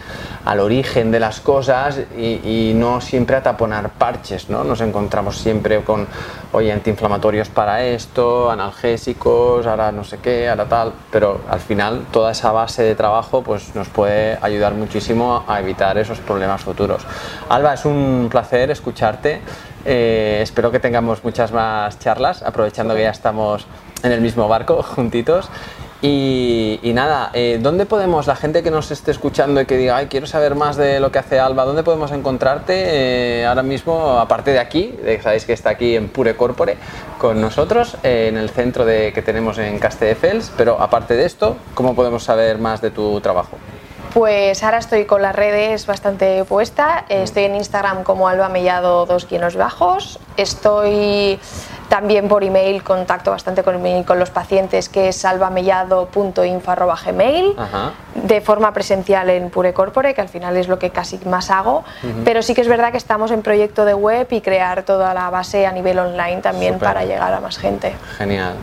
al 0.45 0.59
origen 0.59 1.11
de 1.11 1.19
las 1.19 1.39
cosas 1.39 1.99
y, 2.17 2.73
no 2.75 3.01
siempre 3.01 3.35
a 3.35 3.43
taponar 3.43 3.89
parches, 3.89 4.49
¿no? 4.49 4.63
Nos 4.63 4.81
encontramos 4.81 5.37
siempre 5.37 5.83
con, 5.83 6.07
oye, 6.51 6.71
antiinflamatorios 6.71 7.49
para 7.49 7.83
esto, 7.83 8.51
analgésicos, 8.51 9.65
ahora 9.65 9.91
no 9.91 10.03
sé 10.03 10.19
qué, 10.19 10.47
ahora 10.49 10.65
tal, 10.65 10.93
pero 11.11 11.41
al 11.49 11.59
final 11.59 12.05
toda 12.11 12.31
esa 12.31 12.51
base 12.51 12.83
de 12.83 12.95
trabajo 12.95 13.41
pues 13.43 13.75
nos 13.75 13.89
puede 13.89 14.37
ayudar 14.41 14.73
muchísimo 14.73 15.43
a 15.47 15.59
evitar 15.59 15.97
esos 15.97 16.19
problemas 16.19 16.61
futuros. 16.61 17.01
Alba, 17.49 17.73
es 17.73 17.85
un 17.85 18.27
placer 18.29 18.69
escucharte. 18.71 19.41
Eh, 19.85 20.39
espero 20.41 20.71
que 20.71 20.79
tengamos 20.79 21.23
muchas 21.23 21.51
más 21.51 21.99
charlas, 21.99 22.41
aprovechando 22.43 22.95
que 22.95 23.03
ya 23.03 23.11
estamos 23.11 23.65
en 24.03 24.11
el 24.11 24.21
mismo 24.21 24.47
barco, 24.47 24.83
juntitos. 24.95 25.49
Y, 26.01 26.91
nada, 26.93 27.31
eh, 27.33 27.57
¿dónde 27.61 27.85
podemos, 27.85 28.27
la 28.27 28.35
gente 28.35 28.61
que 28.61 28.69
nos 28.69 28.91
esté 28.91 29.11
escuchando 29.11 29.61
y 29.61 29.65
que 29.65 29.77
diga, 29.77 29.97
ay, 29.97 30.07
quiero 30.07 30.27
saber 30.27 30.55
más 30.55 30.77
de 30.77 30.99
lo 30.99 31.11
que 31.11 31.19
hace 31.19 31.39
Alba, 31.39 31.65
¿dónde 31.65 31.83
podemos 31.83 32.11
encontrarte 32.11 33.41
eh, 33.41 33.45
ahora 33.45 33.63
mismo, 33.63 34.19
aparte 34.19 34.51
de 34.51 34.59
aquí, 34.59 34.93
sabéis 35.23 35.45
que 35.45 35.53
está 35.53 35.71
aquí 35.71 35.95
en 35.95 36.09
Pure 36.09 36.35
Corpore 36.35 36.77
con 37.17 37.41
nosotros, 37.41 37.97
en 38.03 38.37
el 38.37 38.49
centro 38.49 38.85
de, 38.85 39.13
que 39.13 39.21
tenemos 39.21 39.57
en 39.57 39.79
Castelldefels, 39.79 40.51
pero 40.55 40.79
aparte 40.79 41.15
de 41.15 41.25
esto, 41.25 41.57
¿cómo 41.73 41.95
podemos 41.95 42.23
saber 42.23 42.59
más 42.59 42.81
de 42.81 42.91
tu 42.91 43.19
trabajo? 43.21 43.57
Pues 44.15 44.63
ahora 44.63 44.77
estoy 44.77 45.03
con 45.03 45.21
las 45.21 45.35
redes 45.35 45.85
bastante 45.87 46.45
puesta. 46.45 47.03
Estoy 47.09 47.43
en 47.43 47.57
Instagram 47.57 48.03
como 48.03 48.29
Alba 48.29 48.47
Mellado 48.47 49.05
dos 49.05 49.27
guiones 49.27 49.57
bajos. 49.57 50.19
Estoy 50.37 51.37
también 51.89 52.29
por 52.29 52.45
email, 52.45 52.81
contacto 52.81 53.31
bastante 53.31 53.61
con, 53.61 54.03
con 54.05 54.17
los 54.17 54.29
pacientes, 54.29 54.87
que 54.87 55.09
es 55.09 55.25
albamellado.info.gmail. 55.25 57.57
De 58.15 58.39
forma 58.39 58.73
presencial 58.73 59.29
en 59.31 59.49
Pure 59.49 59.73
Corpore, 59.73 60.13
que 60.13 60.21
al 60.21 60.29
final 60.29 60.55
es 60.55 60.69
lo 60.69 60.79
que 60.79 60.91
casi 60.91 61.19
más 61.25 61.51
hago. 61.51 61.83
Pero 62.23 62.41
sí 62.41 62.53
que 62.53 62.61
es 62.61 62.69
verdad 62.69 62.91
que 62.91 62.97
estamos 62.97 63.31
en 63.31 63.41
proyecto 63.41 63.83
de 63.83 63.95
web 63.95 64.27
y 64.31 64.39
crear 64.39 64.83
toda 64.83 65.13
la 65.13 65.29
base 65.29 65.65
a 65.65 65.73
nivel 65.73 65.99
online 65.99 66.37
también 66.37 66.79
para 66.79 67.03
llegar 67.03 67.33
a 67.33 67.41
más 67.41 67.57
gente. 67.57 67.93
Genial. 68.17 68.53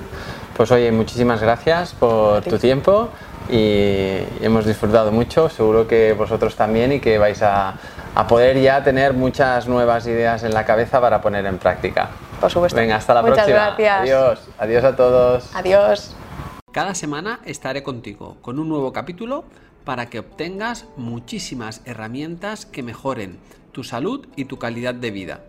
Pues 0.57 0.71
oye, 0.71 0.91
muchísimas 0.93 1.43
gracias 1.43 1.93
por 1.93 2.41
tu 2.43 2.59
tiempo 2.59 3.11
y 3.49 4.19
hemos 4.41 4.67
disfrutado 4.67 5.13
mucho, 5.13 5.49
seguro 5.49 5.87
que 5.87 6.13
vosotros 6.13 6.57
también 6.57 6.93
y 6.93 7.01
que 7.01 7.19
vais 7.19 7.43
a, 7.43 7.75
a, 8.15 8.27
poder 8.27 8.61
ya 8.61 8.83
tener 8.83 9.13
muchas 9.13 9.69
nuevas 9.69 10.07
ideas 10.07 10.43
en 10.45 10.55
la 10.55 10.65
cabeza 10.65 11.01
para 11.01 11.21
poner 11.21 11.45
en 11.47 11.59
práctica. 11.59 12.11
Por 12.41 12.51
supuesto. 12.51 12.79
Venga, 12.79 12.97
hasta 12.97 13.15
la 13.15 13.23
Muchas 13.23 13.37
próxima. 13.37 13.75
Gracias. 13.77 14.01
Adiós. 14.01 14.49
Adiós 14.59 14.85
a 14.85 14.97
todos. 14.97 15.55
Adiós. 15.55 16.17
Cada 16.73 16.95
semana 16.95 17.41
estaré 17.45 17.83
contigo 17.83 18.37
con 18.41 18.59
un 18.59 18.69
nuevo 18.69 18.93
capítulo 18.93 19.45
para 19.85 20.07
que 20.07 20.21
obtengas 20.21 20.87
muchísimas 20.97 21.83
herramientas 21.85 22.67
que 22.67 22.83
mejoren 22.83 23.39
tu 23.73 23.85
salud 23.85 24.27
y 24.37 24.47
tu 24.47 24.59
calidad 24.59 24.95
de 24.95 25.11
vida. 25.11 25.41